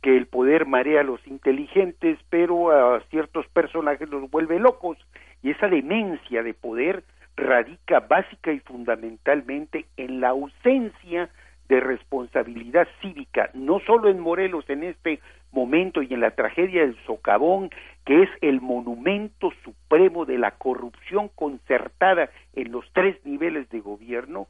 que 0.00 0.16
el 0.16 0.26
poder 0.26 0.66
marea 0.66 1.00
a 1.00 1.04
los 1.04 1.26
inteligentes, 1.26 2.18
pero 2.30 2.70
a 2.70 3.00
ciertos 3.10 3.48
personajes 3.48 4.08
los 4.08 4.30
vuelve 4.30 4.60
locos, 4.60 4.98
y 5.42 5.50
esa 5.50 5.66
demencia 5.66 6.42
de 6.42 6.54
poder 6.54 7.02
radica 7.36 8.00
básica 8.00 8.52
y 8.52 8.60
fundamentalmente 8.60 9.86
en 9.96 10.20
la 10.20 10.30
ausencia 10.30 11.28
de 11.68 11.80
responsabilidad 11.80 12.86
cívica, 13.00 13.50
no 13.54 13.80
solo 13.80 14.08
en 14.08 14.20
Morelos 14.20 14.68
en 14.70 14.84
este 14.84 15.20
momento 15.52 16.02
y 16.02 16.12
en 16.14 16.20
la 16.20 16.30
tragedia 16.30 16.82
del 16.82 16.96
socavón, 17.06 17.70
que 18.04 18.22
es 18.22 18.30
el 18.40 18.60
monumento 18.60 19.50
supremo 19.64 20.24
de 20.24 20.38
la 20.38 20.52
corrupción 20.52 21.28
concertada 21.34 22.30
en 22.54 22.72
los 22.72 22.84
tres 22.92 23.16
niveles 23.24 23.68
de 23.70 23.80
gobierno, 23.80 24.46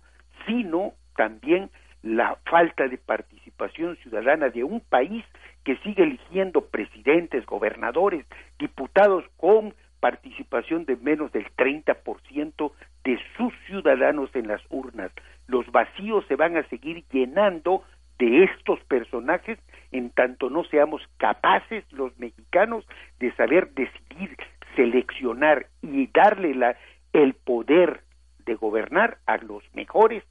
sino 0.47 0.93
también 1.17 1.71
la 2.03 2.37
falta 2.45 2.87
de 2.87 2.99
participación 2.99 3.97
ciudadana 3.97 4.51
de 4.51 4.63
un 4.63 4.81
país 4.81 5.25
que 5.65 5.77
sigue 5.79 6.05
eligiendo 6.05 6.67
presidentes, 6.67 7.45
gobernadores, 7.47 8.25
diputados 8.59 9.25
con 9.37 9.75
participación 10.07 10.85
de 10.85 10.95
menos 10.95 11.33
del 11.33 11.47
30% 11.57 12.73
de 13.03 13.19
sus 13.37 13.53
ciudadanos 13.67 14.31
en 14.35 14.47
las 14.47 14.63
urnas. 14.71 15.11
Los 15.49 15.67
vacíos 15.73 16.25
se 16.29 16.37
van 16.37 16.57
a 16.57 16.63
seguir 16.69 17.05
llenando 17.11 17.83
de 18.17 18.45
estos 18.45 18.79
personajes 18.85 19.59
en 19.91 20.11
tanto 20.11 20.49
no 20.49 20.63
seamos 20.63 21.03
capaces 21.17 21.85
los 21.91 22.17
mexicanos 22.21 22.87
de 23.19 23.35
saber 23.35 23.73
decidir, 23.75 24.37
seleccionar 24.77 25.67
y 25.83 26.07
darle 26.07 26.55
la, 26.55 26.77
el 27.13 27.35
poder 27.35 28.05
de 28.45 28.55
gobernar 28.55 29.19
a 29.27 29.39
los 29.39 29.65
mejores, 29.75 30.23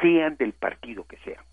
sean 0.00 0.36
del 0.36 0.52
partido 0.52 1.04
que 1.04 1.16
sean. 1.24 1.44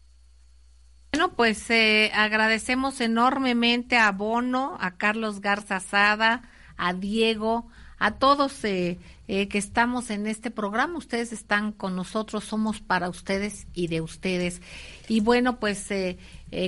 Bueno, 1.11 1.33
pues 1.35 1.71
eh, 1.71 2.11
agradecemos 2.13 3.01
enormemente 3.01 3.97
a 3.97 4.11
Bono, 4.11 4.77
a 4.79 4.95
Carlos 4.95 5.41
Garza 5.41 5.79
Sada, 5.79 6.43
a 6.77 6.93
Diego, 6.93 7.67
a 8.03 8.11
todos 8.11 8.65
eh, 8.65 8.99
eh, 9.29 9.47
que 9.47 9.57
estamos 9.57 10.09
en 10.09 10.27
este 10.27 10.51
programa. 10.51 10.97
Ustedes 10.97 11.31
están 11.31 11.71
con 11.71 11.95
nosotros, 11.95 12.43
somos 12.43 12.81
para 12.81 13.07
ustedes 13.09 13.65
y 13.73 13.87
de 13.87 14.01
ustedes. 14.01 14.61
Y 15.07 15.21
bueno, 15.21 15.57
pues 15.57 15.89
eh, 15.89 16.17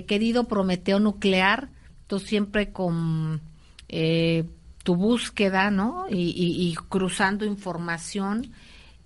querido 0.07 0.45
Prometeo 0.45 0.99
Nuclear, 0.99 1.69
tú 2.07 2.19
siempre 2.19 2.71
con 2.71 3.41
tu 4.83 4.95
búsqueda, 4.95 5.71
¿no? 5.71 6.05
Y, 6.09 6.33
y, 6.37 6.75
cruzando 6.89 7.43
información 7.43 8.51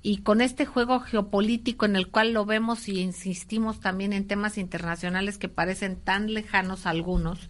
y 0.02 0.20
con 0.20 0.42
este 0.42 0.66
juego 0.66 1.00
geopolítico 1.00 1.86
en 1.86 1.96
el 1.96 2.10
cual 2.10 2.34
lo 2.34 2.46
vemos 2.46 2.88
y 2.88 3.02
insistimos 3.02 3.80
también 3.80 4.14
en 4.14 4.28
temas 4.28 4.58
internacionales 4.58 5.38
que 5.38 5.50
parecen 5.50 5.98
tan 5.98 6.34
lejanos 6.34 6.86
algunos 6.86 7.50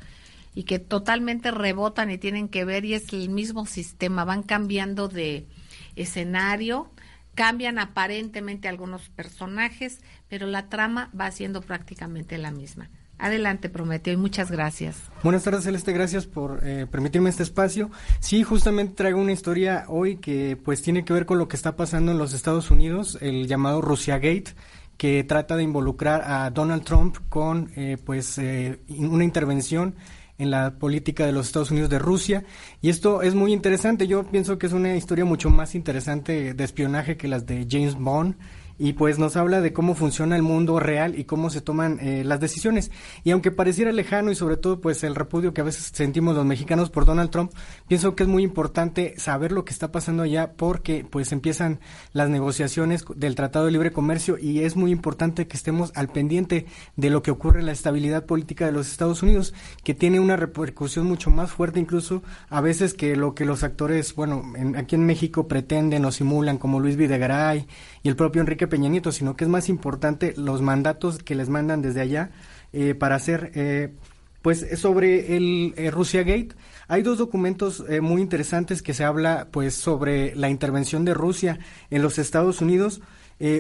y 0.54 0.64
que 0.64 0.80
totalmente 0.80 1.52
rebotan 1.52 2.12
y 2.12 2.18
tienen 2.18 2.50
que 2.50 2.66
ver 2.66 2.86
y 2.86 2.94
es 2.94 3.14
el 3.14 3.30
mismo 3.30 3.66
sistema, 3.66 4.26
van 4.26 4.44
cambiando 4.44 5.08
de 5.08 5.48
escenario, 5.96 6.92
cambian 7.36 7.80
aparentemente 7.80 8.68
algunos 8.68 9.10
personajes, 9.10 10.02
pero 10.28 10.48
la 10.48 10.70
trama 10.70 11.10
va 11.20 11.32
siendo 11.32 11.62
prácticamente 11.62 12.38
la 12.38 12.52
misma. 12.52 12.90
Adelante, 13.20 13.70
Prometeo, 13.70 14.14
y 14.14 14.18
muchas 14.18 14.50
gracias. 14.50 14.96
Buenas 15.24 15.44
tardes, 15.44 15.66
Celeste, 15.66 15.92
gracias 15.92 16.26
por 16.26 16.62
eh, 16.64 16.88
permitirme 16.90 17.30
este 17.30 17.44
espacio. 17.44 17.92
Sí, 18.22 18.44
justamente 18.44 18.96
traigo 18.96 19.20
una 19.20 19.34
historia 19.34 19.84
hoy 19.90 20.16
que 20.16 20.56
pues 20.56 20.82
tiene 20.82 21.04
que 21.04 21.12
ver 21.12 21.26
con 21.26 21.38
lo 21.38 21.50
que 21.50 21.58
está 21.58 21.76
pasando 21.76 22.14
en 22.14 22.18
los 22.18 22.34
Estados 22.34 22.72
Unidos, 22.72 23.18
el 23.20 23.46
llamado 23.46 23.82
Russia 23.82 24.16
Gate, 24.20 24.56
que 24.96 25.26
trata 25.26 25.58
de 25.58 25.64
involucrar 25.64 26.24
a 26.26 26.50
Donald 26.50 26.84
Trump 26.84 27.18
con 27.28 27.72
eh, 27.76 27.98
pues 28.04 28.38
eh, 28.38 28.80
una 28.88 29.26
intervención 29.26 29.96
en 30.40 30.50
la 30.50 30.72
política 30.80 31.26
de 31.26 31.32
los 31.32 31.48
Estados 31.48 31.70
Unidos 31.70 31.90
de 31.90 32.00
Rusia. 32.00 32.44
Y 32.82 32.90
esto 32.90 33.22
es 33.22 33.36
muy 33.36 33.54
interesante. 33.54 34.08
Yo 34.08 34.24
pienso 34.24 34.58
que 34.58 34.66
es 34.66 34.74
una 34.74 34.96
historia 34.96 35.26
mucho 35.26 35.50
más 35.50 35.76
interesante 35.76 36.54
de 36.54 36.64
espionaje 36.64 37.18
que 37.18 37.28
las 37.28 37.46
de 37.46 37.68
James 37.70 37.96
Bond. 37.96 38.36
Y 38.80 38.94
pues 38.94 39.20
nos 39.20 39.36
habla 39.36 39.60
de 39.60 39.74
cómo 39.74 39.94
funciona 39.94 40.38
el 40.38 40.42
mundo 40.42 40.80
real 40.80 41.20
y 41.20 41.26
cómo 41.26 41.50
se 41.50 41.60
toman 41.60 42.00
eh, 42.00 42.24
las 42.24 42.40
decisiones. 42.40 42.92
Y 43.26 43.32
aunque 43.32 43.52
pareciera 43.52 43.92
lejano 43.92 44.32
y 44.32 44.36
sobre 44.36 44.56
todo 44.56 44.80
pues 44.80 45.04
el 45.04 45.16
repudio 45.16 45.54
que 45.54 45.62
a 45.62 45.66
veces 45.66 45.92
sentimos 45.94 46.36
los 46.36 46.46
mexicanos 46.46 46.90
por 46.90 47.06
Donald 47.06 47.30
Trump, 47.30 47.52
pienso 47.88 48.16
que 48.16 48.24
es 48.24 48.30
muy 48.30 48.42
importante 48.44 49.14
saber 49.18 49.52
lo 49.52 49.66
que 49.66 49.74
está 49.74 49.92
pasando 49.92 50.24
allá 50.24 50.54
porque 50.54 51.06
pues 51.08 51.34
empiezan 51.34 51.82
las 52.14 52.30
negociaciones 52.30 53.04
del 53.16 53.36
Tratado 53.36 53.66
de 53.66 53.72
Libre 53.72 53.92
Comercio 53.92 54.38
y 54.40 54.62
es 54.62 54.78
muy 54.78 54.92
importante 54.92 55.48
que 55.48 55.58
estemos 55.58 55.92
al 55.96 56.08
pendiente 56.08 56.66
de 56.96 57.10
lo 57.10 57.22
que 57.22 57.32
ocurre 57.32 57.60
en 57.60 57.66
la 57.66 57.74
estabilidad 57.74 58.26
política 58.26 58.66
de 58.66 58.72
los 58.72 58.90
Estados 58.90 59.22
Unidos, 59.22 59.54
que 59.84 59.94
tiene 59.94 60.22
una 60.22 60.38
repercusión 60.38 61.06
mucho 61.06 61.30
más 61.30 61.52
fuerte 61.52 61.82
incluso 61.82 62.24
a 62.50 62.62
veces 62.62 62.94
que 62.94 63.18
lo 63.18 63.36
que 63.36 63.44
los 63.44 63.64
actores, 63.64 64.16
bueno, 64.16 64.54
aquí 64.78 64.96
en 64.96 65.06
México 65.06 65.48
pretenden 65.50 66.06
o 66.06 66.12
simulan 66.12 66.58
como 66.58 66.80
Luis 66.80 66.96
Videgaray 66.96 67.68
y 68.04 68.10
el 68.10 68.16
propio 68.16 68.42
Enrique 68.42 68.68
Peña 68.68 68.90
Nieto, 68.90 69.12
sino 69.12 69.36
que 69.36 69.44
es 69.44 69.50
más 69.50 69.70
importante 69.70 70.34
los 70.38 70.62
mandatos 70.62 71.20
que 71.20 71.36
les 71.36 71.50
mandan 71.50 71.82
desde 71.82 72.02
allá 72.02 72.32
eh, 72.72 72.96
para 72.96 73.16
hacer, 73.16 73.52
eh, 73.56 73.94
pues 74.42 74.66
sobre 74.80 75.36
el 75.36 75.74
eh, 75.76 75.92
Rusia 75.92 76.24
Gate. 76.24 76.56
Hay 76.88 77.02
dos 77.04 77.18
documentos 77.18 77.84
muy 78.02 78.22
interesantes 78.22 78.82
que 78.82 78.96
se 78.96 79.04
habla, 79.04 79.50
pues, 79.52 79.76
sobre 79.76 80.36
la 80.36 80.50
intervención 80.50 81.06
de 81.06 81.14
Rusia 81.14 81.60
en 81.92 82.02
los 82.02 82.18
Estados 82.18 82.62
Unidos. 82.62 83.02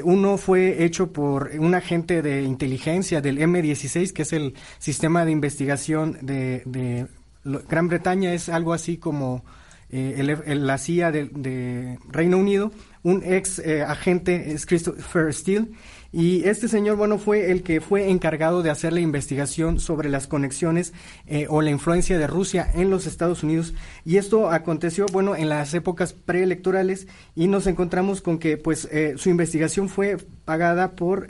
uno 0.03 0.37
fue 0.37 0.83
hecho 0.83 1.13
por 1.13 1.51
un 1.59 1.75
agente 1.75 2.23
de 2.23 2.41
inteligencia 2.41 3.21
del 3.21 3.37
M16, 3.37 4.13
que 4.13 4.23
es 4.23 4.33
el 4.33 4.55
sistema 4.79 5.25
de 5.25 5.31
investigación 5.31 6.17
de, 6.21 7.07
Gran 7.43 7.87
Bretaña, 7.87 8.33
es 8.33 8.49
algo 8.49 8.73
así 8.73 8.97
como 8.97 9.43
la 9.91 10.77
CIA 10.79 11.11
de 11.11 11.99
Reino 12.09 12.37
Unido 12.37 12.71
un 13.03 13.23
ex 13.23 13.59
eh, 13.59 13.83
agente 13.83 14.51
es 14.51 14.65
Christopher 14.65 15.33
Steele 15.33 15.67
y 16.11 16.43
este 16.45 16.67
señor, 16.67 16.97
bueno, 16.97 17.19
fue 17.19 17.51
el 17.51 17.61
que 17.61 17.81
fue 17.81 18.09
encargado 18.09 18.63
de 18.63 18.71
hacer 18.71 18.93
la 18.93 18.99
investigación 18.99 19.79
sobre 19.79 20.09
las 20.09 20.27
conexiones 20.27 20.91
eh, 21.27 21.45
o 21.49 21.61
la 21.61 21.69
influencia 21.69 22.17
de 22.17 22.25
Rusia 22.25 22.69
en 22.73 22.89
los 22.89 23.05
Estados 23.05 23.43
Unidos. 23.43 23.75
Y 24.05 24.17
esto 24.17 24.49
aconteció, 24.49 25.05
bueno, 25.11 25.35
en 25.35 25.49
las 25.49 25.73
épocas 25.75 26.13
preelectorales 26.13 27.07
y 27.35 27.47
nos 27.47 27.67
encontramos 27.67 28.21
con 28.21 28.39
que, 28.39 28.57
pues, 28.57 28.85
eh, 28.91 29.13
su 29.17 29.29
investigación 29.29 29.87
fue 29.87 30.17
pagada 30.45 30.93
por, 30.93 31.27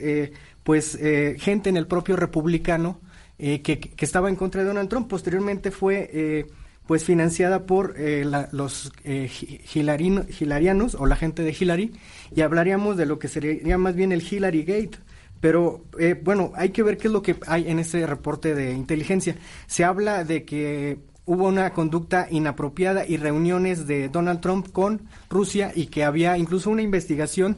pues, 0.64 0.98
gente 1.38 1.70
en 1.70 1.76
el 1.76 1.86
propio 1.86 2.16
republicano 2.16 3.02
que, 3.38 3.62
que, 3.62 4.06
estaba 4.06 4.30
en 4.30 4.38
contra 4.38 4.62
de 4.62 4.68
Donald 4.68 4.90
Trump. 4.90 5.10
Posteriormente 5.10 5.72
fue 5.72 6.48
pues 6.90 7.04
financiada 7.04 7.68
por 7.68 7.94
eh, 7.98 8.26
los 8.52 8.92
eh, 9.04 9.30
hilarianos 9.76 10.96
o 10.96 11.06
la 11.06 11.16
gente 11.16 11.44
de 11.44 11.56
Hillary 11.58 11.94
y 12.36 12.42
hablaríamos 12.42 12.98
de 12.98 13.06
lo 13.06 13.20
que 13.20 13.28
sería 13.28 13.78
más 13.78 13.94
bien 13.94 14.12
el 14.12 14.24
Hillary 14.24 14.64
Gate. 14.64 14.98
Pero 15.40 15.86
eh, 16.00 16.20
bueno, 16.20 16.52
hay 16.56 16.70
que 16.70 16.82
ver 16.82 16.98
qué 16.98 17.06
es 17.06 17.14
lo 17.14 17.22
que 17.22 17.36
hay 17.46 17.70
en 17.70 17.78
este 17.78 18.08
reporte 18.08 18.56
de 18.56 18.74
inteligencia. 18.74 19.36
Se 19.68 19.84
habla 19.84 20.24
de 20.24 20.46
que 20.46 20.98
hubo 21.26 21.48
una 21.48 21.74
conducta 21.74 22.26
inapropiada 22.28 23.06
y 23.08 23.18
reuniones 23.18 23.86
de 23.86 24.10
Donald 24.10 24.42
Trump 24.42 24.72
con 24.72 25.04
Rusia 25.30 25.72
y 25.76 25.86
que 25.86 26.04
había 26.04 26.40
incluso 26.40 26.72
una 26.72 26.82
investigación 26.82 27.58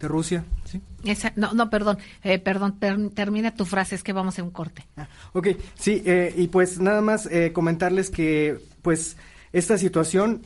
de 0.00 0.08
Rusia, 0.08 0.46
¿sí? 0.64 0.80
No, 1.36 1.54
no, 1.54 1.70
perdón, 1.70 1.98
eh, 2.22 2.38
perdón, 2.38 2.78
termina 3.14 3.54
tu 3.54 3.64
frase, 3.64 3.94
es 3.94 4.02
que 4.02 4.12
vamos 4.12 4.38
a 4.38 4.42
un 4.42 4.50
corte. 4.50 4.86
Ah, 4.96 5.08
ok, 5.32 5.48
sí, 5.74 6.02
eh, 6.04 6.34
y 6.36 6.48
pues 6.48 6.78
nada 6.78 7.00
más 7.00 7.26
eh, 7.26 7.52
comentarles 7.52 8.10
que, 8.10 8.58
pues, 8.82 9.16
esta 9.52 9.78
situación, 9.78 10.42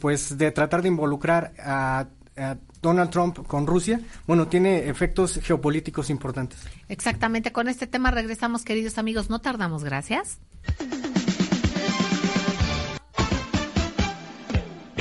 pues, 0.00 0.38
de 0.38 0.52
tratar 0.52 0.82
de 0.82 0.88
involucrar 0.88 1.52
a, 1.58 2.06
a 2.36 2.56
Donald 2.80 3.10
Trump 3.10 3.44
con 3.46 3.66
Rusia, 3.66 4.00
bueno, 4.26 4.46
tiene 4.46 4.88
efectos 4.88 5.40
geopolíticos 5.42 6.10
importantes. 6.10 6.60
Exactamente, 6.88 7.50
con 7.50 7.68
este 7.68 7.88
tema 7.88 8.12
regresamos, 8.12 8.62
queridos 8.62 8.98
amigos, 8.98 9.30
no 9.30 9.40
tardamos, 9.40 9.82
gracias. 9.82 10.38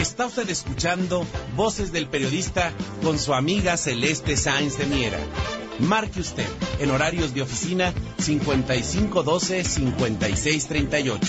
Está 0.05 0.27
usted 0.27 0.47
escuchando 0.51 1.25
Voces 1.55 1.91
del 1.91 2.07
Periodista 2.07 2.71
con 3.01 3.17
su 3.17 3.33
amiga 3.33 3.75
Celeste 3.75 4.37
Sáenz 4.37 4.77
de 4.77 4.85
Miera. 4.85 5.17
Marque 5.79 6.19
usted 6.19 6.45
en 6.79 6.91
horarios 6.91 7.33
de 7.33 7.41
oficina 7.41 7.91
5512-5638. 8.19 11.19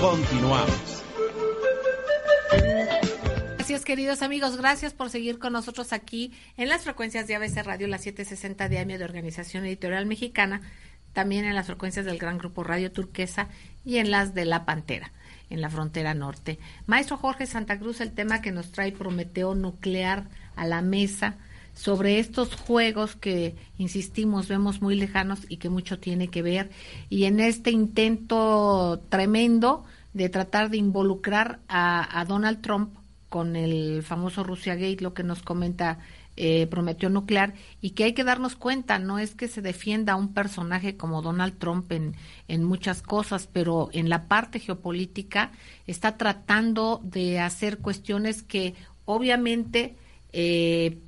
Continuamos. 0.00 1.04
Gracias, 3.58 3.84
queridos 3.84 4.22
amigos. 4.22 4.56
Gracias 4.56 4.94
por 4.94 5.10
seguir 5.10 5.38
con 5.38 5.52
nosotros 5.52 5.92
aquí 5.92 6.32
en 6.56 6.70
las 6.70 6.84
frecuencias 6.84 7.26
de 7.26 7.34
ABC 7.34 7.62
Radio, 7.64 7.86
la 7.86 7.98
760 7.98 8.70
de 8.70 8.78
AM 8.78 8.88
de 8.88 9.04
Organización 9.04 9.66
Editorial 9.66 10.06
Mexicana, 10.06 10.62
también 11.12 11.44
en 11.44 11.54
las 11.54 11.66
frecuencias 11.66 12.06
del 12.06 12.18
Gran 12.18 12.38
Grupo 12.38 12.64
Radio 12.64 12.90
Turquesa 12.90 13.50
y 13.84 13.98
en 13.98 14.10
las 14.10 14.32
de 14.32 14.46
La 14.46 14.64
Pantera 14.64 15.12
en 15.50 15.60
la 15.60 15.70
frontera 15.70 16.14
norte. 16.14 16.58
Maestro 16.86 17.16
Jorge 17.16 17.46
Santa 17.46 17.78
Cruz, 17.78 18.00
el 18.00 18.12
tema 18.12 18.40
que 18.40 18.52
nos 18.52 18.72
trae 18.72 18.92
Prometeo 18.92 19.54
nuclear 19.54 20.28
a 20.56 20.66
la 20.66 20.82
mesa 20.82 21.36
sobre 21.74 22.18
estos 22.18 22.54
juegos 22.54 23.16
que, 23.16 23.54
insistimos, 23.78 24.48
vemos 24.48 24.80
muy 24.80 24.96
lejanos 24.96 25.40
y 25.48 25.58
que 25.58 25.68
mucho 25.68 25.98
tiene 25.98 26.28
que 26.28 26.42
ver. 26.42 26.70
Y 27.10 27.24
en 27.24 27.38
este 27.38 27.70
intento 27.70 29.02
tremendo 29.10 29.84
de 30.14 30.30
tratar 30.30 30.70
de 30.70 30.78
involucrar 30.78 31.60
a, 31.68 32.18
a 32.18 32.24
Donald 32.24 32.62
Trump 32.62 32.96
con 33.28 33.56
el 33.56 34.02
famoso 34.02 34.42
Russia 34.42 34.74
Gate, 34.74 35.02
lo 35.02 35.12
que 35.12 35.22
nos 35.22 35.42
comenta 35.42 35.98
eh, 36.36 36.66
prometió 36.66 37.08
nuclear 37.08 37.54
y 37.80 37.90
que 37.90 38.04
hay 38.04 38.12
que 38.12 38.22
darnos 38.22 38.56
cuenta, 38.56 38.98
no 38.98 39.18
es 39.18 39.34
que 39.34 39.48
se 39.48 39.62
defienda 39.62 40.12
a 40.12 40.16
un 40.16 40.34
personaje 40.34 40.98
como 40.98 41.22
Donald 41.22 41.56
Trump 41.58 41.90
en, 41.92 42.14
en 42.46 42.62
muchas 42.62 43.00
cosas, 43.00 43.48
pero 43.50 43.88
en 43.92 44.10
la 44.10 44.28
parte 44.28 44.60
geopolítica 44.60 45.52
está 45.86 46.18
tratando 46.18 47.00
de 47.02 47.40
hacer 47.40 47.78
cuestiones 47.78 48.42
que 48.42 48.74
obviamente 49.06 49.96
eh, 50.34 50.98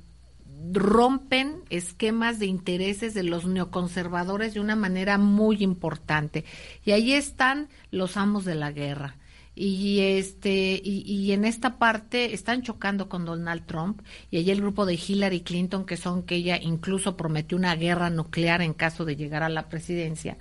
rompen 0.73 1.61
esquemas 1.69 2.39
de 2.39 2.47
intereses 2.47 3.13
de 3.13 3.21
los 3.21 3.45
neoconservadores 3.45 4.55
de 4.55 4.59
una 4.59 4.75
manera 4.75 5.19
muy 5.19 5.61
importante. 5.61 6.43
Y 6.83 6.91
ahí 6.91 7.13
están 7.13 7.69
los 7.91 8.17
amos 8.17 8.45
de 8.45 8.55
la 8.55 8.71
guerra 8.71 9.18
y 9.61 9.99
este 9.99 10.79
y, 10.81 11.31
en 11.33 11.43
esta 11.43 11.77
parte 11.77 12.33
están 12.33 12.61
chocando 12.61 13.09
con 13.09 13.25
Donald 13.25 13.65
Trump 13.65 14.01
y 14.31 14.37
allí 14.37 14.51
el 14.51 14.61
grupo 14.61 14.85
de 14.85 14.93
Hillary 14.93 15.41
Clinton 15.41 15.85
que 15.85 15.97
son 15.97 16.23
que 16.23 16.35
ella 16.35 16.57
incluso 16.61 17.17
prometió 17.17 17.57
una 17.57 17.75
guerra 17.75 18.09
nuclear 18.09 18.61
en 18.61 18.73
caso 18.73 19.03
de 19.03 19.17
llegar 19.17 19.43
a 19.43 19.49
la 19.49 19.67
presidencia 19.67 20.37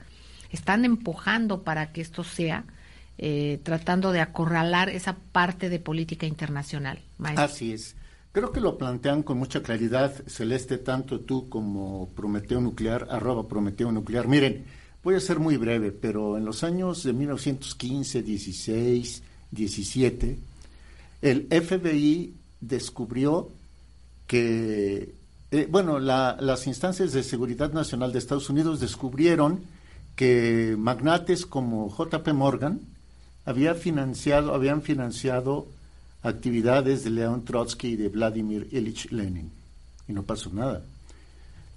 están 0.51 0.85
empujando 0.85 1.65
para 1.65 1.91
que 1.93 2.01
esto 2.01 2.23
sea 2.23 2.65
eh, 3.19 3.59
tratando 3.65 4.13
de 4.13 4.21
acorralar 4.21 4.89
esa 4.89 5.17
parte 5.33 5.69
de 5.69 5.81
política 5.81 6.25
internacional. 6.27 7.01
Así 7.19 7.73
es. 7.73 7.97
Creo 8.31 8.53
que 8.53 8.61
lo 8.61 8.79
plantean 8.79 9.25
con 9.25 9.39
mucha 9.39 9.61
claridad, 9.61 10.15
Celeste, 10.29 10.79
tanto 10.79 11.21
tú 11.21 11.49
como 11.49 12.11
Prometeo 12.15 12.61
Nuclear, 12.61 13.09
arroba 13.11 13.49
Prometeo 13.49 13.91
Nuclear. 13.91 14.29
Miren, 14.29 14.67
Voy 15.03 15.15
a 15.15 15.21
ser 15.21 15.39
muy 15.39 15.57
breve, 15.57 15.93
pero 15.93 16.37
en 16.37 16.45
los 16.45 16.65
años 16.65 17.05
de 17.05 17.13
1915, 17.13 18.23
16, 18.23 19.23
17, 19.51 20.39
el 21.23 21.47
FBI 21.47 22.35
descubrió 22.61 23.51
que, 24.27 25.15
eh, 25.51 25.69
bueno, 25.71 25.99
las 25.99 26.67
instancias 26.67 27.13
de 27.13 27.23
seguridad 27.23 27.73
nacional 27.73 28.13
de 28.13 28.19
Estados 28.19 28.51
Unidos 28.51 28.81
descubrieron 28.81 29.61
que 30.17 30.75
magnates 30.77 31.47
como 31.47 31.89
JP 31.89 32.33
Morgan 32.35 32.81
había 33.45 33.75
financiado, 33.75 34.53
habían 34.53 34.83
financiado 34.83 35.69
actividades 36.23 37.05
de 37.05 37.11
León 37.11 37.45
Trotsky 37.45 37.89
y 37.89 37.97
de 37.97 38.09
Vladimir 38.09 38.69
Ilich 38.73 39.13
Lenin. 39.13 39.51
Y 40.09 40.13
no 40.13 40.25
pasó 40.25 40.51
nada. 40.53 40.83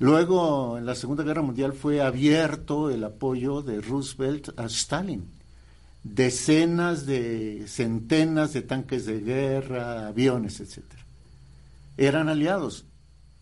Luego, 0.02 0.80
en 0.80 0.88
la 0.88 0.96
Segunda 0.96 1.24
Guerra 1.24 1.44
Mundial 1.44 1.74
fue 1.74 2.02
abierto 2.02 2.90
el 2.90 3.04
apoyo 3.04 3.62
de 3.62 3.82
Roosevelt 3.82 4.50
a 4.60 4.66
Stalin. 4.66 5.30
Decenas 6.02 7.06
de, 7.06 7.66
centenas 7.68 8.52
de 8.52 8.64
tanques 8.64 9.06
de 9.06 9.20
guerra, 9.20 10.08
aviones, 10.08 10.60
etc. 10.60 10.86
Eran 11.98 12.30
aliados. 12.30 12.88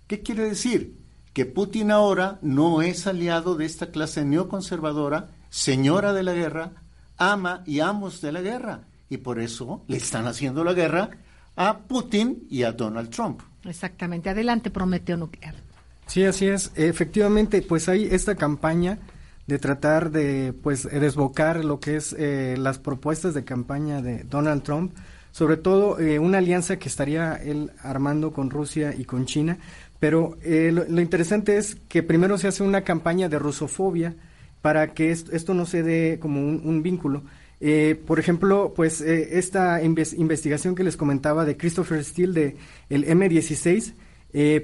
¿Qué 0.07 0.21
quiere 0.21 0.43
decir? 0.43 0.99
Que 1.31 1.45
Putin 1.45 1.91
ahora 1.91 2.39
no 2.41 2.81
es 2.81 3.07
aliado 3.07 3.55
de 3.55 3.63
esta 3.63 3.89
clase 3.91 4.25
neoconservadora, 4.25 5.29
señora 5.49 6.11
de 6.11 6.23
la 6.23 6.33
guerra, 6.33 6.73
ama 7.15 7.63
y 7.65 7.79
amos 7.79 8.19
de 8.19 8.33
la 8.33 8.41
guerra. 8.41 8.81
Y 9.09 9.19
por 9.19 9.39
eso 9.39 9.85
le 9.87 9.95
están 9.95 10.27
haciendo 10.27 10.65
la 10.65 10.73
guerra 10.73 11.09
a 11.55 11.77
Putin 11.77 12.45
y 12.49 12.63
a 12.63 12.73
Donald 12.73 13.11
Trump. 13.11 13.43
Exactamente. 13.63 14.29
Adelante, 14.29 14.69
Prometeo 14.69 15.15
Nuclear. 15.15 15.68
Sí, 16.09 16.25
así 16.25 16.47
es. 16.47 16.71
Efectivamente, 16.75 17.61
pues 17.61 17.87
hay 17.87 18.05
esta 18.05 18.33
campaña 18.33 18.97
de 19.45 19.59
tratar 19.59 20.09
de 20.09 20.53
pues 20.53 20.89
desbocar 20.89 21.63
lo 21.63 21.79
que 21.79 21.97
es 21.97 22.15
eh, 22.17 22.55
las 22.57 22.79
propuestas 22.79 23.35
de 23.35 23.43
campaña 23.43 24.01
de 24.01 24.23
Donald 24.23 24.63
Trump, 24.63 24.95
sobre 25.31 25.57
todo 25.57 25.99
eh, 25.99 26.17
una 26.17 26.39
alianza 26.39 26.77
que 26.79 26.89
estaría 26.89 27.35
él 27.35 27.71
armando 27.83 28.33
con 28.33 28.49
Rusia 28.49 28.95
y 28.97 29.05
con 29.05 29.25
China 29.25 29.59
Pero 29.99 30.37
eh, 30.41 30.71
lo, 30.71 30.99
interesante 30.99 31.57
es 31.57 31.75
que 31.87 32.01
primero 32.01 32.39
se 32.39 32.47
hace 32.47 32.63
una 32.63 32.83
campaña 32.83 33.29
de 33.29 33.37
rusofobia 33.37 34.15
para 34.63 34.93
que 34.95 35.11
esto, 35.11 35.53
no 35.53 35.67
se 35.67 35.83
dé 35.83 36.17
como 36.19 36.41
un, 36.41 36.81
vínculo. 36.81 37.23
Eh, 37.61 38.01
por 38.07 38.19
ejemplo, 38.19 38.73
pues 38.75 38.99
eh, 39.01 39.37
esta 39.37 39.83
investigación 39.83 40.73
que 40.73 40.83
les 40.83 40.97
comentaba 40.97 41.45
de 41.45 41.55
Christopher 41.55 42.03
Steele 42.03 42.33
de 42.33 42.55
el 42.89 43.05
M16, 43.05 43.93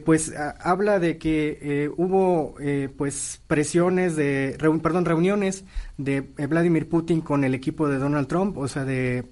pues 0.05 0.33
habla 0.59 0.99
de 0.99 1.17
que 1.17 1.91
hubo 1.97 2.55
pues 2.97 3.41
presiones 3.47 4.15
de, 4.15 4.57
perdón, 4.81 5.05
reuniones 5.05 5.65
de 5.97 6.21
Vladimir 6.21 6.87
Putin 6.87 7.21
con 7.21 7.43
el 7.43 7.55
equipo 7.55 7.87
de 7.87 7.97
Donald 7.97 8.27
Trump, 8.27 8.57
o 8.57 8.67
sea, 8.67 8.85
de 8.85 9.23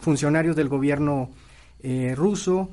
funcionarios 0.00 0.56
del 0.56 0.68
gobierno 0.68 1.30
ruso. 2.16 2.70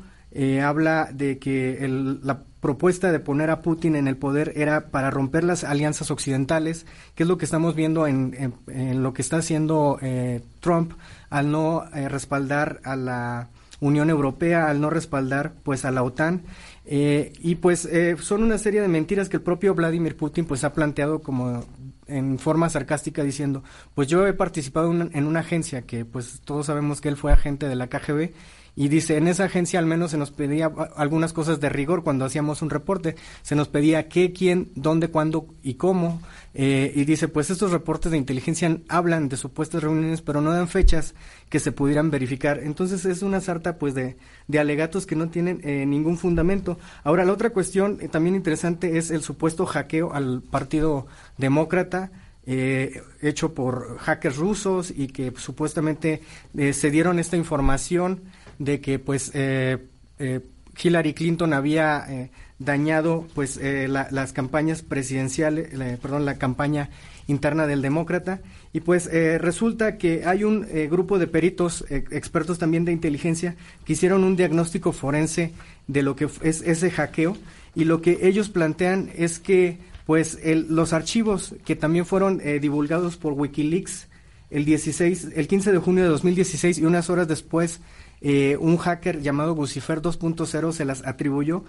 habla 0.61 1.09
de 1.13 1.39
que 1.39 1.85
el, 1.85 2.19
la 2.25 2.43
propuesta 2.65 3.11
de 3.11 3.19
poner 3.19 3.51
a 3.51 3.61
Putin 3.61 3.95
en 3.95 4.07
el 4.07 4.17
poder 4.17 4.53
era 4.55 4.87
para 4.89 5.11
romper 5.11 5.43
las 5.43 5.63
alianzas 5.63 6.09
occidentales, 6.09 6.87
que 7.13 7.21
es 7.21 7.29
lo 7.29 7.37
que 7.37 7.45
estamos 7.45 7.75
viendo 7.75 8.07
en, 8.07 8.55
lo 9.03 9.13
que 9.13 9.21
está 9.21 9.37
haciendo 9.37 9.99
eh, 10.01 10.41
Trump 10.61 10.93
al 11.29 11.51
no 11.51 11.85
eh, 11.93 12.09
respaldar 12.09 12.81
a 12.83 12.95
la 12.95 13.49
Unión 13.81 14.09
Europea, 14.09 14.67
al 14.67 14.81
no 14.81 14.89
respaldar 14.89 15.53
pues 15.61 15.85
a 15.85 15.91
la 15.91 16.01
OTAN. 16.01 16.41
Eh, 16.85 17.33
y 17.39 17.55
pues 17.55 17.89
son 18.21 18.43
una 18.43 18.57
serie 18.57 18.81
de 18.81 18.87
mentiras 18.87 19.27
que 19.27 19.37
el 19.37 19.43
propio 19.43 19.73
Vladimir 19.73 20.15
Putin 20.15 20.45
pues 20.45 20.63
ha 20.63 20.73
planteado 20.73 21.19
como 21.19 21.63
en 22.07 22.37
forma 22.37 22.69
sarcástica 22.69 23.23
diciendo, 23.23 23.63
pues 23.95 24.07
yo 24.07 24.27
he 24.27 24.33
participado 24.33 24.91
en 24.93 25.25
una 25.25 25.39
agencia 25.39 25.81
que 25.81 26.05
pues 26.05 26.41
todos 26.45 26.67
sabemos 26.67 27.01
que 27.01 27.09
él 27.09 27.17
fue 27.17 27.31
agente 27.31 27.67
de 27.67 27.75
la 27.75 27.87
KGB 27.87 28.31
y 28.77 28.89
dice, 28.89 29.15
en 29.15 29.27
esa 29.27 29.45
agencia 29.45 29.79
al 29.79 29.85
menos 29.85 30.11
se 30.11 30.17
nos 30.17 30.31
pedía 30.31 30.69
algunas 30.97 31.31
cosas 31.31 31.61
de 31.61 31.69
rigor 31.69 32.03
cuando 32.03 32.25
hacíamos 32.25 32.61
un 32.61 32.69
reporte. 32.69 33.15
Se 33.41 33.55
nos 33.55 33.69
pedía 33.69 34.09
qué, 34.09 34.33
quién, 34.33 34.71
dónde, 34.75 35.07
cuándo 35.07 35.47
y 35.63 35.75
cómo. 35.75 36.21
Eh, 36.53 36.91
y 36.93 37.05
dice, 37.05 37.29
pues 37.29 37.49
estos 37.49 37.71
reportes 37.71 38.11
de 38.11 38.17
inteligencia 38.17 38.77
hablan 38.89 39.29
de 39.29 39.37
supuestas 39.37 39.81
reuniones, 39.81 40.21
pero 40.21 40.41
no 40.41 40.51
dan 40.51 40.67
fechas 40.67 41.15
que 41.47 41.61
se 41.61 41.71
pudieran 41.71 42.11
verificar. 42.11 42.59
Entonces 42.59 43.05
es 43.05 43.21
una 43.21 43.39
sarta 43.39 43.77
pues 43.77 43.93
de, 43.93 44.17
de 44.49 44.59
alegatos 44.59 45.05
que 45.05 45.15
no 45.15 45.29
tienen 45.29 45.61
eh, 45.63 45.85
ningún 45.85 46.17
fundamento. 46.17 46.77
Ahora, 47.05 47.23
la 47.23 47.31
otra 47.31 47.51
cuestión 47.51 47.99
eh, 48.01 48.09
también 48.09 48.35
interesante 48.35 48.97
es 48.97 49.09
el 49.09 49.21
supuesto 49.21 49.65
hackeo 49.65 50.13
al 50.13 50.41
Partido 50.41 51.07
Demócrata. 51.37 52.11
hecho 52.45 53.55
por 53.55 53.97
hackers 53.97 54.37
rusos 54.37 54.93
y 54.95 55.07
que 55.07 55.33
supuestamente 55.35 56.21
se 56.53 56.91
dieron 56.91 57.17
esta 57.17 57.37
información 57.37 58.21
de 58.59 58.81
que 58.81 58.99
pues 58.99 59.31
eh, 59.33 59.77
eh, 60.19 60.41
Hillary 60.81 61.13
Clinton 61.13 61.53
había 61.53 62.05
eh, 62.09 62.29
dañado 62.59 63.27
pues 63.33 63.59
las 63.89 64.33
campañas 64.33 64.81
presidenciales, 64.81 65.69
perdón, 65.99 66.25
la 66.25 66.37
campaña 66.37 66.89
interna 67.27 67.67
del 67.67 67.81
demócrata. 67.81 68.41
Y 68.71 68.81
pues 68.81 69.09
resulta 69.39 69.97
que 69.97 70.25
hay 70.25 70.43
un 70.43 70.65
grupo 70.89 71.17
de 71.17 71.27
peritos 71.27 71.85
expertos 71.89 72.57
también 72.57 72.85
de 72.85 72.91
inteligencia 72.91 73.55
que 73.85 73.93
hicieron 73.93 74.23
un 74.23 74.35
diagnóstico 74.35 74.91
forense 74.91 75.53
de 75.87 76.01
lo 76.01 76.15
que 76.15 76.29
es 76.41 76.61
ese 76.61 76.91
hackeo. 76.91 77.37
Y 77.73 77.85
lo 77.85 78.01
que 78.01 78.19
ellos 78.21 78.49
plantean 78.49 79.09
es 79.15 79.39
que 79.39 79.77
pues 80.05 80.39
los 80.45 80.93
archivos 80.93 81.55
que 81.65 81.75
también 81.75 82.05
fueron 82.05 82.41
divulgados 82.61 83.17
por 83.17 83.33
WikiLeaks 83.33 84.07
el 84.49 84.65
16 84.65 85.29
el 85.35 85.47
15 85.47 85.71
de 85.71 85.77
junio 85.79 86.03
de 86.03 86.09
2016 86.09 86.77
y 86.77 86.85
unas 86.85 87.09
horas 87.09 87.27
después 87.27 87.79
eh, 88.27 88.57
un 88.59 88.77
hacker 88.77 89.21
llamado 89.21 89.53
Lucifer 89.53 90.01
2.0 90.01 90.71
se 90.71 90.83
las 90.83 91.05
atribuyó. 91.05 91.63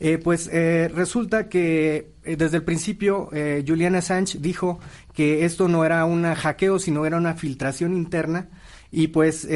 Eh, 0.00 0.16
pues 0.16 0.48
eh, 0.50 0.90
resulta 0.94 1.50
que 1.50 2.12
desde 2.24 2.56
el 2.56 2.62
principio 2.62 3.28
Julian 3.66 3.94
Assange 3.94 4.38
dijo 4.38 4.80
que 5.12 5.44
esto 5.44 5.68
no 5.68 5.84
era 5.84 6.06
un 6.06 6.24
hackeo, 6.24 6.78
sino 6.78 7.04
era 7.04 7.18
una 7.18 7.34
filtración 7.34 7.94
interna 7.94 8.48
y 8.90 9.08
pues 9.08 9.46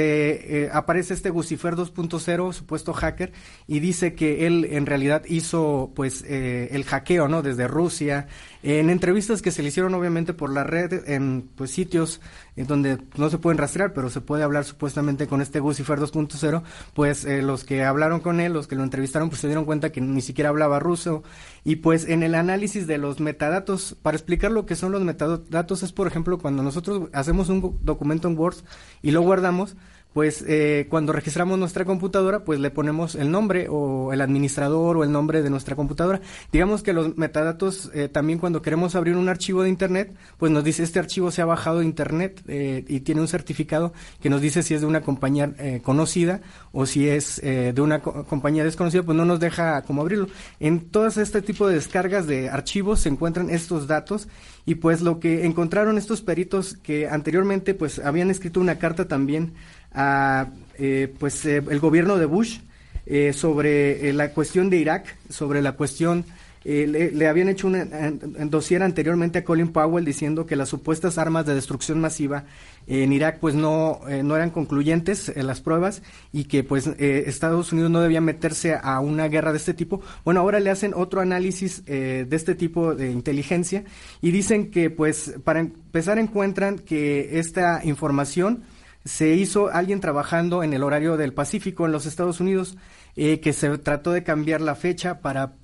aparece 0.73 1.15
este 1.15 1.31
Gucifer 1.31 1.75
2.0, 1.75 2.53
supuesto 2.53 2.93
hacker, 2.93 3.33
y 3.67 3.81
dice 3.81 4.15
que 4.15 4.47
él 4.47 4.67
en 4.73 4.85
realidad 4.85 5.23
hizo 5.27 5.93
pues 5.95 6.23
el 6.29 6.85
hackeo, 6.85 7.29
¿no? 7.29 7.41
Desde 7.41 7.67
Rusia, 7.67 8.27
en 8.63 8.91
entrevistas 8.91 9.43
que 9.43 9.51
se 9.51 9.63
le 9.63 9.69
hicieron 9.69 9.95
obviamente 9.95 10.35
por 10.35 10.53
la 10.53 10.65
red, 10.65 11.09
en 11.09 11.49
pues 11.55 11.71
sitios 11.71 12.21
en 12.57 12.67
donde 12.67 12.99
no 13.17 13.31
se 13.31 13.39
pueden 13.39 13.59
rastrear, 13.59 13.93
pero 13.93 14.11
se 14.11 14.21
puede 14.21 14.43
hablar 14.43 14.65
supuestamente 14.65 15.27
con 15.27 15.41
este 15.41 15.61
Gucifer 15.61 15.99
2.0, 15.99 16.63
pues 16.95 17.25
los 17.25 17.65
que 17.65 17.83
hablaron 17.83 18.21
con 18.21 18.41
él, 18.41 18.53
los 18.53 18.67
que 18.67 18.77
lo 18.77 18.83
entrevistaron, 18.83 19.29
pues 19.31 19.41
se 19.41 19.49
dieron 19.49 19.65
cuenta 19.65 19.91
que 19.91 20.01
ni 20.01 20.21
siquiera 20.21 20.51
hablaba 20.51 20.79
ruso, 20.79 21.23
y 21.65 21.77
pues 21.77 22.07
en 22.09 22.23
el 22.23 22.35
análisis 22.35 22.87
de 22.87 22.99
los 22.99 23.21
metadatos, 23.21 23.97
para 24.03 24.17
explicar 24.17 24.51
lo 24.51 24.67
que 24.67 24.77
son 24.77 24.93
los 24.93 25.03
metadatos 25.03 25.83
es 25.83 25.93
por 25.93 26.07
ejemplo 26.07 26.39
cuando 26.39 26.63
nosotros 26.63 27.09
hacemos 27.13 27.49
un 27.49 27.79
documento 27.83 28.29
en 28.29 28.39
Word 28.39 28.57
y 29.03 29.11
lo 29.11 29.23
guardamos, 29.23 29.77
pues 30.13 30.45
eh, 30.47 30.87
cuando 30.91 31.13
registramos 31.13 31.59
nuestra 31.59 31.85
computadora, 31.85 32.45
pues 32.45 32.61
le 32.61 32.71
ponemos 32.71 33.15
el 33.15 33.31
nombre 33.31 33.67
o 33.71 34.13
el 34.13 34.21
administrador 34.21 34.97
o 34.97 35.05
el 35.05 35.13
nombre 35.13 35.43
de 35.43 35.51
nuestra 35.51 35.77
computadora. 35.77 36.21
Digamos 36.53 36.83
que 36.83 36.93
los 36.93 37.17
metadatos 37.17 37.91
eh, 37.95 38.09
también 38.09 38.39
cuando 38.39 38.63
queremos 38.63 38.95
abrir 38.95 39.17
un 39.17 39.29
archivo 39.29 39.63
de 39.63 39.69
Internet, 39.69 40.15
pues 40.37 40.53
nos 40.53 40.65
dice 40.65 40.83
este 40.83 40.99
archivo 40.99 41.31
se 41.31 41.43
ha 41.43 41.47
bajado 41.47 41.79
de 41.79 41.87
Internet 41.87 42.43
eh, 42.47 42.85
y 42.89 43.01
tiene 43.01 43.21
un 43.21 43.29
certificado 43.29 43.93
que 44.21 44.31
nos 44.31 44.41
dice 44.41 44.63
si 44.63 44.75
es 44.75 44.81
de 44.81 44.87
una 44.87 45.01
compañía 45.01 45.55
conocida 45.83 46.41
o 46.73 46.87
si 46.87 47.09
es 47.09 47.41
de 47.43 47.81
una 47.81 48.01
compañía 48.01 48.65
desconocida, 48.65 49.03
pues 49.03 49.17
no 49.17 49.25
nos 49.25 49.41
deja 49.41 49.83
como 49.83 50.03
abrirlo. 50.03 50.29
En 50.61 50.91
todas 50.91 51.17
este 51.17 51.43
tipo 51.43 51.67
de 51.67 51.75
descargas 51.75 52.27
de 52.27 52.49
archivos 52.51 53.01
se 53.01 53.09
encuentran 53.09 53.51
estos 53.51 53.87
datos 53.87 54.29
y 54.65 54.77
pues 54.77 55.01
lo 55.01 55.19
que 55.19 55.45
encontraron 55.45 55.99
estos 55.99 56.23
peritos 56.23 56.77
que 56.83 57.09
anteriormente 57.09 57.75
pues 57.75 57.99
habían 57.99 58.31
escrito 58.31 58.61
una 58.61 58.79
carta 58.79 59.09
también 59.09 59.55
a 59.95 60.49
eh, 60.79 61.15
pues 61.19 61.45
eh, 61.45 61.63
el 61.71 61.81
gobierno 61.81 62.17
de 62.19 62.27
Bush 62.27 62.59
eh, 63.07 63.33
sobre 63.33 64.13
la 64.13 64.31
cuestión 64.33 64.71
de 64.71 64.79
Irak, 64.79 65.17
sobre 65.29 65.61
la 65.63 65.73
cuestión 65.73 66.25
le, 66.65 67.27
habían 67.27 67.49
hecho 67.49 67.67
un, 67.67 68.49
dossier 68.49 68.85
anteriormente 68.85 69.41
a 69.41 69.45
Colin 69.45 69.73
Powell 69.73 70.05
diciendo 70.05 70.47
que 70.47 70.55
las 70.55 70.69
supuestas 70.69 71.19
armas 71.19 71.45
de 71.45 71.57
destrucción 71.57 72.01
masiva 72.01 72.45
en 72.87 73.13
Irak 73.13 73.41
pues 73.41 73.57
no, 73.57 74.01
no 74.23 74.37
eran 74.37 74.51
concluyentes 74.51 75.29
en 75.35 75.49
las 75.49 75.61
pruebas 75.61 76.03
y 76.33 76.45
que 76.45 76.63
pues 76.63 76.87
Estados 76.87 77.73
Unidos 77.73 77.91
no 77.91 78.01
debía 78.01 78.21
meterse 78.21 78.79
a 78.81 79.01
una 79.01 79.27
guerra 79.27 79.51
de 79.51 79.59
este 79.59 79.75
tipo. 79.75 80.03
Bueno, 80.25 80.39
ahora 80.39 80.61
le 80.61 80.71
hacen 80.71 80.95
otro 80.95 81.21
análisis 81.21 81.85
de 81.85 82.29
este 82.31 82.55
tipo 82.55 82.95
de 82.95 83.11
inteligencia 83.11 83.83
y 84.21 84.31
dicen 84.31 84.71
que 84.71 84.89
pues 84.89 85.35
para 85.43 85.59
empezar 85.59 86.21
encuentran 86.21 86.79
que 86.79 87.41
esta 87.41 87.81
información 87.83 88.63
se 89.05 89.35
hizo 89.35 89.71
alguien 89.71 90.01
trabajando 90.01 90.63
en 90.63 90.73
el 90.73 90.83
horario 90.83 91.17
del 91.17 91.33
Pacífico 91.33 91.87
en 91.87 91.93
los 91.93 92.07
Estados 92.07 92.41
Unidos, 92.41 92.77
eh, 93.17 93.41
que 93.41 93.53
se 93.53 93.77
trató 93.79 94.13
de 94.13 94.23
cambiar 94.23 94.61
la 94.61 94.75
fecha 94.75 95.21
para 95.21 95.55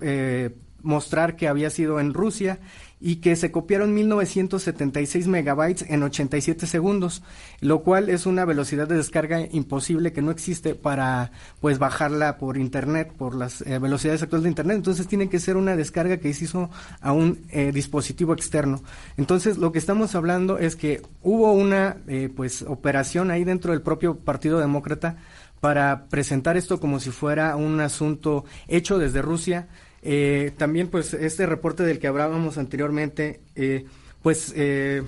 eh, 0.00 0.56
mostrar 0.82 1.36
que 1.36 1.48
había 1.48 1.70
sido 1.70 2.00
en 2.00 2.14
Rusia 2.14 2.58
y 3.00 3.16
que 3.16 3.34
se 3.34 3.50
copiaron 3.50 3.94
1976 3.94 5.26
megabytes 5.26 5.86
en 5.88 6.02
87 6.02 6.66
segundos, 6.66 7.22
lo 7.60 7.82
cual 7.82 8.10
es 8.10 8.26
una 8.26 8.44
velocidad 8.44 8.86
de 8.86 8.96
descarga 8.96 9.40
imposible 9.50 10.12
que 10.12 10.20
no 10.20 10.30
existe 10.30 10.74
para 10.74 11.32
pues 11.60 11.78
bajarla 11.78 12.36
por 12.36 12.58
internet, 12.58 13.12
por 13.16 13.34
las 13.34 13.62
eh, 13.62 13.78
velocidades 13.78 14.22
actuales 14.22 14.44
de 14.44 14.50
internet. 14.50 14.76
Entonces 14.76 15.08
tiene 15.08 15.30
que 15.30 15.40
ser 15.40 15.56
una 15.56 15.76
descarga 15.76 16.18
que 16.18 16.32
se 16.34 16.44
hizo 16.44 16.70
a 17.00 17.12
un 17.12 17.40
eh, 17.50 17.72
dispositivo 17.72 18.34
externo. 18.34 18.82
Entonces 19.16 19.56
lo 19.56 19.72
que 19.72 19.78
estamos 19.78 20.14
hablando 20.14 20.58
es 20.58 20.76
que 20.76 21.02
hubo 21.22 21.52
una 21.52 21.96
eh, 22.06 22.28
pues 22.34 22.62
operación 22.62 23.30
ahí 23.30 23.44
dentro 23.44 23.72
del 23.72 23.80
propio 23.80 24.18
Partido 24.18 24.58
Demócrata 24.58 25.16
para 25.60 26.06
presentar 26.08 26.56
esto 26.56 26.80
como 26.80 27.00
si 27.00 27.10
fuera 27.10 27.56
un 27.56 27.80
asunto 27.80 28.44
hecho 28.68 28.98
desde 28.98 29.22
Rusia 29.22 29.68
eh, 30.02 30.52
también, 30.56 30.88
pues, 30.88 31.14
este 31.14 31.46
reporte 31.46 31.82
del 31.82 31.98
que 31.98 32.06
hablábamos 32.06 32.58
anteriormente, 32.58 33.40
eh, 33.54 33.84
pues, 34.22 34.52
eh, 34.56 35.02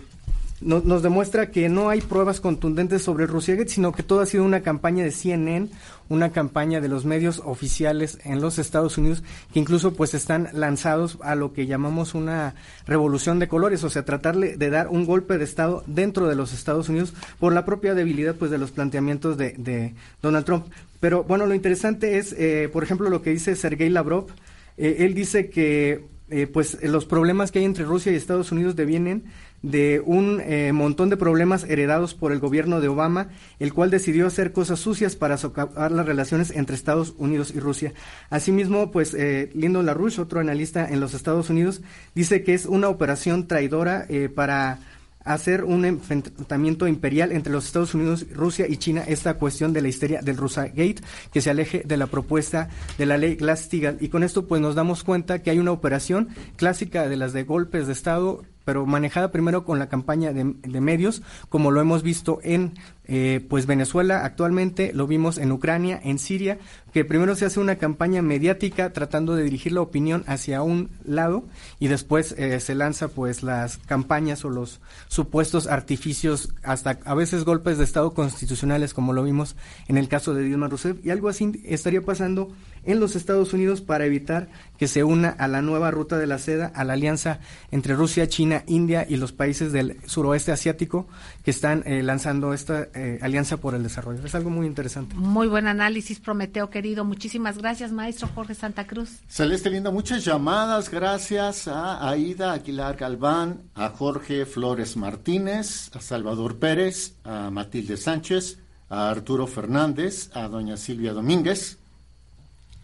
nos 0.61 1.03
demuestra 1.03 1.51
que 1.51 1.69
no 1.69 1.89
hay 1.89 2.01
pruebas 2.01 2.41
contundentes 2.41 3.03
sobre 3.03 3.27
Rusiagate, 3.27 3.69
sino 3.69 3.91
que 3.91 4.05
todo 4.05 4.21
ha 4.21 4.27
sido 4.27 4.45
una 4.45 4.61
campaña 4.61 5.03
de 5.03 5.11
CNN, 5.11 5.71
una 6.09 6.31
campaña 6.31 6.81
de 6.81 6.87
los 6.87 7.05
medios 7.05 7.43
oficiales 7.45 8.21
en 8.23 8.41
los 8.41 8.61
Estados 8.61 8.97
Unidos, 8.97 9.25
que 9.53 9.59
incluso 9.59 9.93
pues 9.95 10.15
están 10.15 10.51
lanzados 10.53 11.19
a 11.23 11.35
lo 11.35 11.53
que 11.53 11.67
llamamos 11.67 12.15
una 12.15 12.55
revolución 12.87 13.41
de 13.41 13.49
colores, 13.49 13.83
o 13.83 13.91
sea, 13.91 14.05
tratarle 14.05 14.57
de 14.57 14.71
dar 14.71 14.87
un 14.87 15.05
golpe 15.05 15.37
de 15.37 15.43
Estado 15.43 15.83
dentro 15.89 16.29
de 16.29 16.37
los 16.37 16.53
Estados 16.53 16.89
Unidos 16.89 17.13
por 17.41 17.53
la 17.53 17.65
propia 17.65 17.95
debilidad 17.95 18.37
pues 18.37 18.53
de 18.53 18.59
los 18.59 18.71
planteamientos 18.71 19.37
de, 19.37 19.95
Donald 20.23 20.47
Trump. 20.47 20.67
Pero 21.01 21.25
bueno, 21.25 21.47
lo 21.47 21.57
interesante 21.57 22.19
es, 22.19 22.37
por 22.71 22.85
ejemplo, 22.85 23.11
lo 23.11 23.21
que 23.21 23.31
dice 23.31 23.57
Sergei 23.57 23.91
Lavrov, 23.91 24.29
eh, 24.77 24.97
él 25.01 25.15
dice 25.15 25.51
que 25.51 26.07
eh, 26.31 26.47
pues 26.47 26.83
los 26.83 27.05
problemas 27.05 27.53
que 27.53 27.59
hay 27.59 27.65
entre 27.65 27.85
Rusia 27.85 28.13
y 28.13 28.17
Estados 28.17 28.53
Unidos 28.53 28.75
devienen 28.77 29.25
de 29.63 30.03
un 30.05 30.41
eh, 30.41 30.73
montón 30.73 31.09
de 31.09 31.17
problemas 31.17 31.65
heredados 31.65 32.15
por 32.15 32.33
el 32.33 32.41
gobierno 32.41 32.81
de 32.81 32.89
Obama, 32.89 33.29
el 33.61 33.73
cual 33.73 33.91
decidió 33.91 34.27
hacer 34.27 34.53
cosas 34.53 34.81
sucias 34.81 35.17
para 35.17 35.39
socavar 35.39 35.93
las 35.93 36.07
relaciones 36.07 36.51
entre 36.51 36.75
Estados 36.75 37.15
Unidos 37.17 37.53
y 37.55 37.61
Rusia. 37.61 37.93
Asimismo, 38.29 38.91
pues 38.91 39.15
eh, 39.15 39.51
Lyndon 39.55 39.87
LaRouche, 39.87 40.21
otro 40.21 40.41
analista 40.41 40.89
en 40.89 41.01
los 41.01 41.15
Estados 41.15 41.49
Unidos, 41.49 41.81
dice 42.15 42.43
que 42.43 42.55
es 42.55 42.67
una 42.67 42.89
operación 42.89 43.47
traidora 43.47 44.05
eh, 44.09 44.29
para 44.29 44.81
hacer 45.25 45.65
un 45.65 45.85
enfrentamiento 45.85 46.87
imperial 46.89 47.33
entre 47.33 47.53
los 47.53 47.67
Estados 47.67 47.95
Unidos, 47.95 48.27
Rusia 48.33 48.67
y 48.69 48.77
China 48.77 49.05
esta 49.07 49.35
cuestión 49.35 49.73
de 49.73 49.83
la 49.83 49.89
histeria 49.89 50.23
del 50.23 50.37
Russagate, 50.37 50.97
que 51.33 51.41
se 51.41 51.51
aleje 51.51 51.83
de 51.85 51.97
la 51.97 52.07
propuesta 52.07 52.69
de 52.99 53.07
la 53.07 53.19
ley 53.19 53.37
Glass-Steagall. 53.37 53.99
Y 54.01 54.09
con 54.09 54.23
esto 54.23 54.47
pues 54.47 54.61
nos 54.61 54.75
damos 54.75 55.05
cuenta 55.05 55.43
que 55.43 55.51
hay 55.51 55.59
una 55.59 55.73
operación 55.73 56.29
clásica 56.57 57.09
de 57.09 57.17
las 57.17 57.33
de 57.33 57.45
golpes 57.45 57.87
de 57.87 57.93
Estado 57.93 58.43
pero 58.65 58.87
manejada 58.87 59.33
primero 59.33 59.65
con 59.65 59.79
la 59.79 59.89
campaña 59.89 60.33
de, 60.33 60.45
medios, 60.81 61.23
como 61.49 61.71
lo 61.71 61.81
hemos 61.81 62.03
visto 62.03 62.39
en 62.43 62.75
eh, 63.15 63.45
pues 63.47 63.67
Venezuela 63.67 64.25
actualmente, 64.25 64.91
lo 64.95 65.07
vimos 65.07 65.37
en 65.37 65.53
Ucrania, 65.53 66.01
en 66.03 66.19
Siria, 66.19 66.57
que 66.95 67.05
primero 67.05 67.37
se 67.37 67.45
hace 67.45 67.61
una 67.61 67.77
campaña 67.77 68.23
mediática 68.23 68.95
tratando 68.95 69.37
de 69.37 69.45
dirigir 69.45 69.73
la 69.73 69.83
opinión 69.83 70.25
hacia 70.27 70.63
un 70.63 70.89
lado 71.05 71.45
y 71.79 71.89
después 71.89 72.33
eh, 72.39 72.59
se 72.59 72.75
lanza 72.75 73.09
pues 73.09 73.43
las 73.43 73.77
campañas 73.77 74.47
o 74.47 74.49
los 74.49 74.81
supuestos 75.09 75.67
artificios, 75.67 76.55
hasta 76.63 77.01
a 77.05 77.15
veces 77.15 77.45
golpes 77.45 77.77
de 77.77 77.85
Estado 77.85 78.15
constitucionales, 78.15 78.95
como 78.95 79.13
lo 79.13 79.25
vimos 79.25 79.57
en 79.89 79.99
el 79.99 80.09
caso 80.09 80.33
de 80.33 80.45
Dilma 80.45 80.69
Rousseff, 80.69 80.97
y 81.05 81.11
algo 81.11 81.29
así 81.29 81.61
estaría 81.67 82.01
pasando 82.01 82.51
en 82.85 83.01
los 83.01 83.17
Estados 83.17 83.53
Unidos 83.53 83.81
para 83.81 84.07
evitar 84.07 84.49
que 84.79 84.89
se 84.89 85.05
una 85.05 85.31
a 85.31 85.47
la 85.47 85.63
nueva 85.63 85.91
ruta 85.91 86.19
de 86.19 86.27
la 86.27 86.39
seda, 86.39 86.73
a 86.75 86.85
la 86.85 86.95
alianza 86.95 87.39
entre 87.71 87.95
Rusia, 87.95 88.29
China, 88.29 88.65
India 88.67 89.07
y 89.09 89.17
los 89.17 89.33
países 89.33 89.73
del 89.73 89.99
suroeste 90.07 90.51
asiático 90.51 91.07
que 91.45 91.53
están 91.53 91.83
eh, 91.87 92.03
lanzando 92.03 92.53
esta 92.53 92.89
eh, 92.95 93.19
alianza 93.23 93.59
por 93.59 93.75
el 93.75 93.83
desarrollo. 93.83 94.25
Es 94.25 94.35
algo 94.35 94.51
muy 94.51 94.67
interesante. 94.67 95.15
Muy 95.15 95.47
buen 95.47 95.69
análisis, 95.69 96.19
Prometeo 96.19 96.71
querido. 96.71 97.05
Muchísimas 97.05 97.59
gracias, 97.59 97.93
maestro 97.93 98.29
Jorge 98.35 98.55
Santa 98.55 98.87
Cruz. 98.87 99.21
Celeste 99.29 99.71
Linda, 99.71 99.91
muchas 99.91 100.25
llamadas. 100.25 100.91
Gracias 100.91 101.69
a 101.69 102.09
Aida 102.09 102.53
Aguilar 102.53 102.97
Galván, 102.97 103.63
a 103.75 103.89
Jorge 103.91 104.47
Flores 104.47 104.97
Martínez, 104.97 105.91
a 105.95 106.01
Salvador 106.01 106.59
Pérez, 106.59 107.15
a 107.25 107.51
Matilde 107.51 107.97
Sánchez, 107.97 108.59
a 108.89 109.11
Arturo 109.11 109.47
Fernández, 109.47 110.31
a 110.35 110.49
doña 110.49 110.77
Silvia 110.77 111.13
Domínguez. 111.13 111.79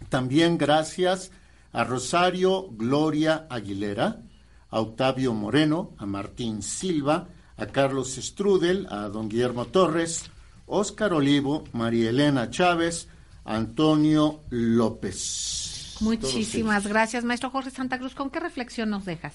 También 0.08 0.58
gracias 0.58 1.30
a 1.72 1.84
Rosario 1.84 2.68
Gloria 2.70 3.46
Aguilera, 3.50 4.22
a 4.70 4.80
Octavio 4.80 5.34
Moreno, 5.34 5.94
a 5.98 6.06
Martín 6.06 6.62
Silva, 6.62 7.28
a 7.56 7.66
Carlos 7.66 8.16
Strudel, 8.16 8.86
a 8.90 9.08
don 9.08 9.28
Guillermo 9.28 9.66
Torres, 9.66 10.30
Óscar 10.66 11.12
Olivo, 11.12 11.64
María 11.72 12.10
Elena 12.10 12.50
Chávez, 12.50 13.08
Antonio 13.44 14.44
López. 14.50 15.96
Muchísimas 16.00 16.86
gracias, 16.86 17.24
maestro 17.24 17.50
Jorge 17.50 17.70
Santa 17.70 17.98
Cruz. 17.98 18.14
¿Con 18.14 18.30
qué 18.30 18.40
reflexión 18.40 18.90
nos 18.90 19.04
dejas? 19.04 19.34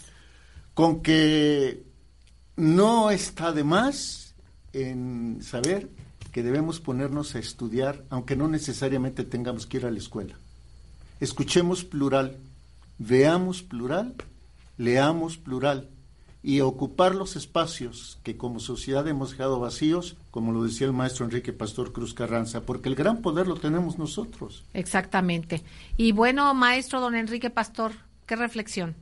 Con 0.74 1.01
que 1.01 1.84
no 2.55 3.11
está 3.11 3.51
de 3.51 3.64
más 3.64 4.36
en 4.72 5.39
saber 5.41 5.89
que 6.32 6.41
debemos 6.41 6.80
ponernos 6.80 7.36
a 7.36 7.39
estudiar, 7.39 8.05
aunque 8.09 8.36
no 8.36 8.47
necesariamente 8.47 9.24
tengamos 9.24 9.68
que 9.68 9.78
ir 9.78 9.86
a 9.86 9.91
la 9.91 9.99
escuela 9.99 10.36
escuchemos 11.24 11.86
plural, 11.86 12.36
veamos 12.97 13.63
plural, 13.63 14.13
leamos 14.78 15.38
plural 15.38 15.88
y 16.41 16.59
ocupar 16.59 17.15
los 17.15 17.38
espacios 17.38 18.19
que 18.26 18.36
como 18.36 18.59
sociedad 18.59 19.07
hemos 19.07 19.32
dejado 19.32 19.61
vacíos, 19.61 20.17
como 20.32 20.51
lo 20.51 20.63
decía 20.63 20.86
el 20.86 20.91
maestro 20.91 21.26
Enrique 21.26 21.53
Pastor 21.53 21.93
Cruz 21.93 22.13
Carranza, 22.13 22.65
porque 22.65 22.89
el 22.89 22.95
gran 22.95 23.21
poder 23.21 23.47
lo 23.47 23.55
tenemos 23.55 23.97
nosotros. 23.97 24.67
Exactamente. 24.74 25.61
Y 25.95 26.11
bueno, 26.11 26.53
maestro 26.53 26.99
don 26.99 27.15
Enrique 27.15 27.49
Pastor, 27.49 27.93
¿qué 28.28 28.36
reflexión? 28.36 28.93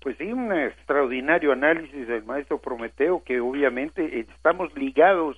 Pues 0.00 0.18
sí, 0.18 0.24
un 0.24 0.52
extraordinario 0.52 1.52
análisis 1.52 2.08
del 2.08 2.24
maestro 2.24 2.60
Prometeo, 2.60 3.22
que 3.22 3.38
obviamente 3.38 4.18
estamos 4.18 4.74
ligados 4.74 5.36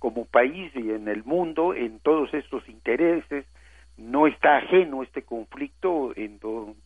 como 0.00 0.24
país 0.24 0.72
y 0.74 0.90
en 0.90 1.06
el 1.06 1.22
mundo 1.22 1.72
en 1.72 2.00
todos 2.00 2.34
estos 2.34 2.68
intereses, 2.68 3.46
no 3.96 4.26
está 4.26 4.56
ajeno 4.56 5.02
este 5.02 5.22
conflicto 5.22 6.12
en 6.16 6.38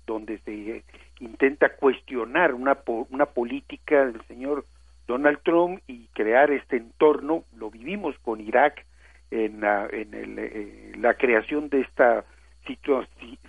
donde 0.07 0.39
se 0.39 0.83
intenta 1.21 1.77
cuestionar 1.77 2.55
una, 2.55 2.79
una 3.11 3.27
política 3.27 4.07
del 4.07 4.21
señor 4.27 4.65
Donald 5.07 5.39
Trump 5.43 5.81
y 5.87 6.09
crear 6.09 6.51
este 6.51 6.77
entorno. 6.77 7.45
Lo 7.57 7.71
vivimos 7.71 8.19
con 8.21 8.41
Irak 8.41 8.85
en 9.31 9.61
la, 9.61 9.87
en 9.91 10.15
el, 10.15 10.39
eh, 10.39 10.93
la 10.99 11.15
creación 11.15 11.69
de 11.69 11.81
esta 11.81 12.25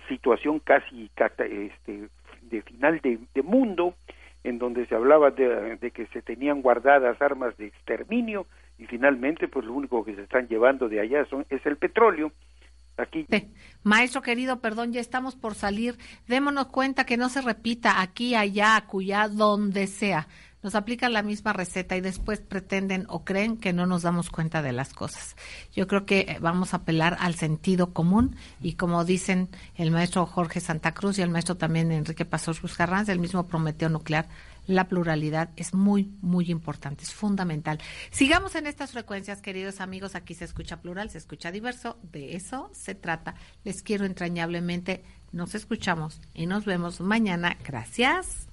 situación 0.08 0.60
casi 0.60 1.10
este, 1.16 2.08
de 2.42 2.62
final 2.62 3.00
de, 3.00 3.42
mundo, 3.42 3.94
en 4.44 4.58
donde 4.58 4.86
se 4.86 4.94
hablaba 4.94 5.30
de, 5.32 5.76
de, 5.76 5.90
que 5.90 6.06
se 6.06 6.22
tenían 6.22 6.62
guardadas 6.62 7.20
armas 7.20 7.56
de 7.56 7.66
exterminio 7.66 8.46
y 8.78 8.86
finalmente 8.86 9.48
pues 9.48 9.66
lo 9.66 9.72
único 9.72 10.04
que 10.04 10.14
se 10.14 10.22
están 10.22 10.46
llevando 10.46 10.88
de 10.88 11.00
allá 11.00 11.24
son, 11.24 11.44
es 11.50 11.64
el 11.66 11.76
petróleo 11.76 12.30
Maestro 13.82 14.22
querido, 14.22 14.60
perdón, 14.60 14.92
ya 14.92 15.00
estamos 15.00 15.36
por 15.36 15.54
salir. 15.54 15.98
Démonos 16.26 16.66
cuenta 16.66 17.04
que 17.04 17.16
no 17.16 17.28
se 17.28 17.40
repita 17.40 18.00
aquí, 18.00 18.34
allá, 18.34 18.76
acullá, 18.76 19.28
donde 19.28 19.86
sea. 19.86 20.28
Nos 20.60 20.74
aplican 20.74 21.12
la 21.12 21.22
misma 21.22 21.52
receta 21.52 21.96
y 21.96 22.00
después 22.00 22.40
pretenden 22.40 23.06
o 23.08 23.24
creen 23.24 23.58
que 23.58 23.72
no 23.72 23.86
nos 23.86 24.02
damos 24.02 24.28
cuenta 24.28 24.60
de 24.60 24.72
las 24.72 24.92
cosas. 24.92 25.36
Yo 25.72 25.86
creo 25.86 26.04
que 26.04 26.20
eh, 26.20 26.38
vamos 26.40 26.74
a 26.74 26.78
apelar 26.78 27.16
al 27.20 27.36
sentido 27.36 27.92
común 27.92 28.34
y 28.60 28.72
como 28.72 29.04
dicen 29.04 29.48
el 29.76 29.92
maestro 29.92 30.26
Jorge 30.26 30.58
Santa 30.58 30.94
Cruz 30.94 31.18
y 31.18 31.22
el 31.22 31.30
maestro 31.30 31.56
también 31.56 31.92
Enrique 31.92 32.24
Pastor 32.24 32.56
Carranza, 32.76 33.12
el 33.12 33.20
mismo 33.20 33.46
Prometeo 33.46 33.88
Nuclear, 33.88 34.28
la 34.68 34.86
pluralidad 34.86 35.50
es 35.56 35.74
muy, 35.74 36.12
muy 36.20 36.50
importante, 36.50 37.02
es 37.02 37.12
fundamental. 37.12 37.80
Sigamos 38.10 38.54
en 38.54 38.66
estas 38.66 38.92
frecuencias, 38.92 39.40
queridos 39.40 39.80
amigos. 39.80 40.14
Aquí 40.14 40.34
se 40.34 40.44
escucha 40.44 40.80
plural, 40.80 41.10
se 41.10 41.18
escucha 41.18 41.50
diverso. 41.50 41.98
De 42.02 42.36
eso 42.36 42.70
se 42.72 42.94
trata. 42.94 43.34
Les 43.64 43.82
quiero 43.82 44.04
entrañablemente. 44.04 45.02
Nos 45.32 45.54
escuchamos 45.54 46.20
y 46.34 46.46
nos 46.46 46.66
vemos 46.66 47.00
mañana. 47.00 47.56
Gracias. 47.64 48.46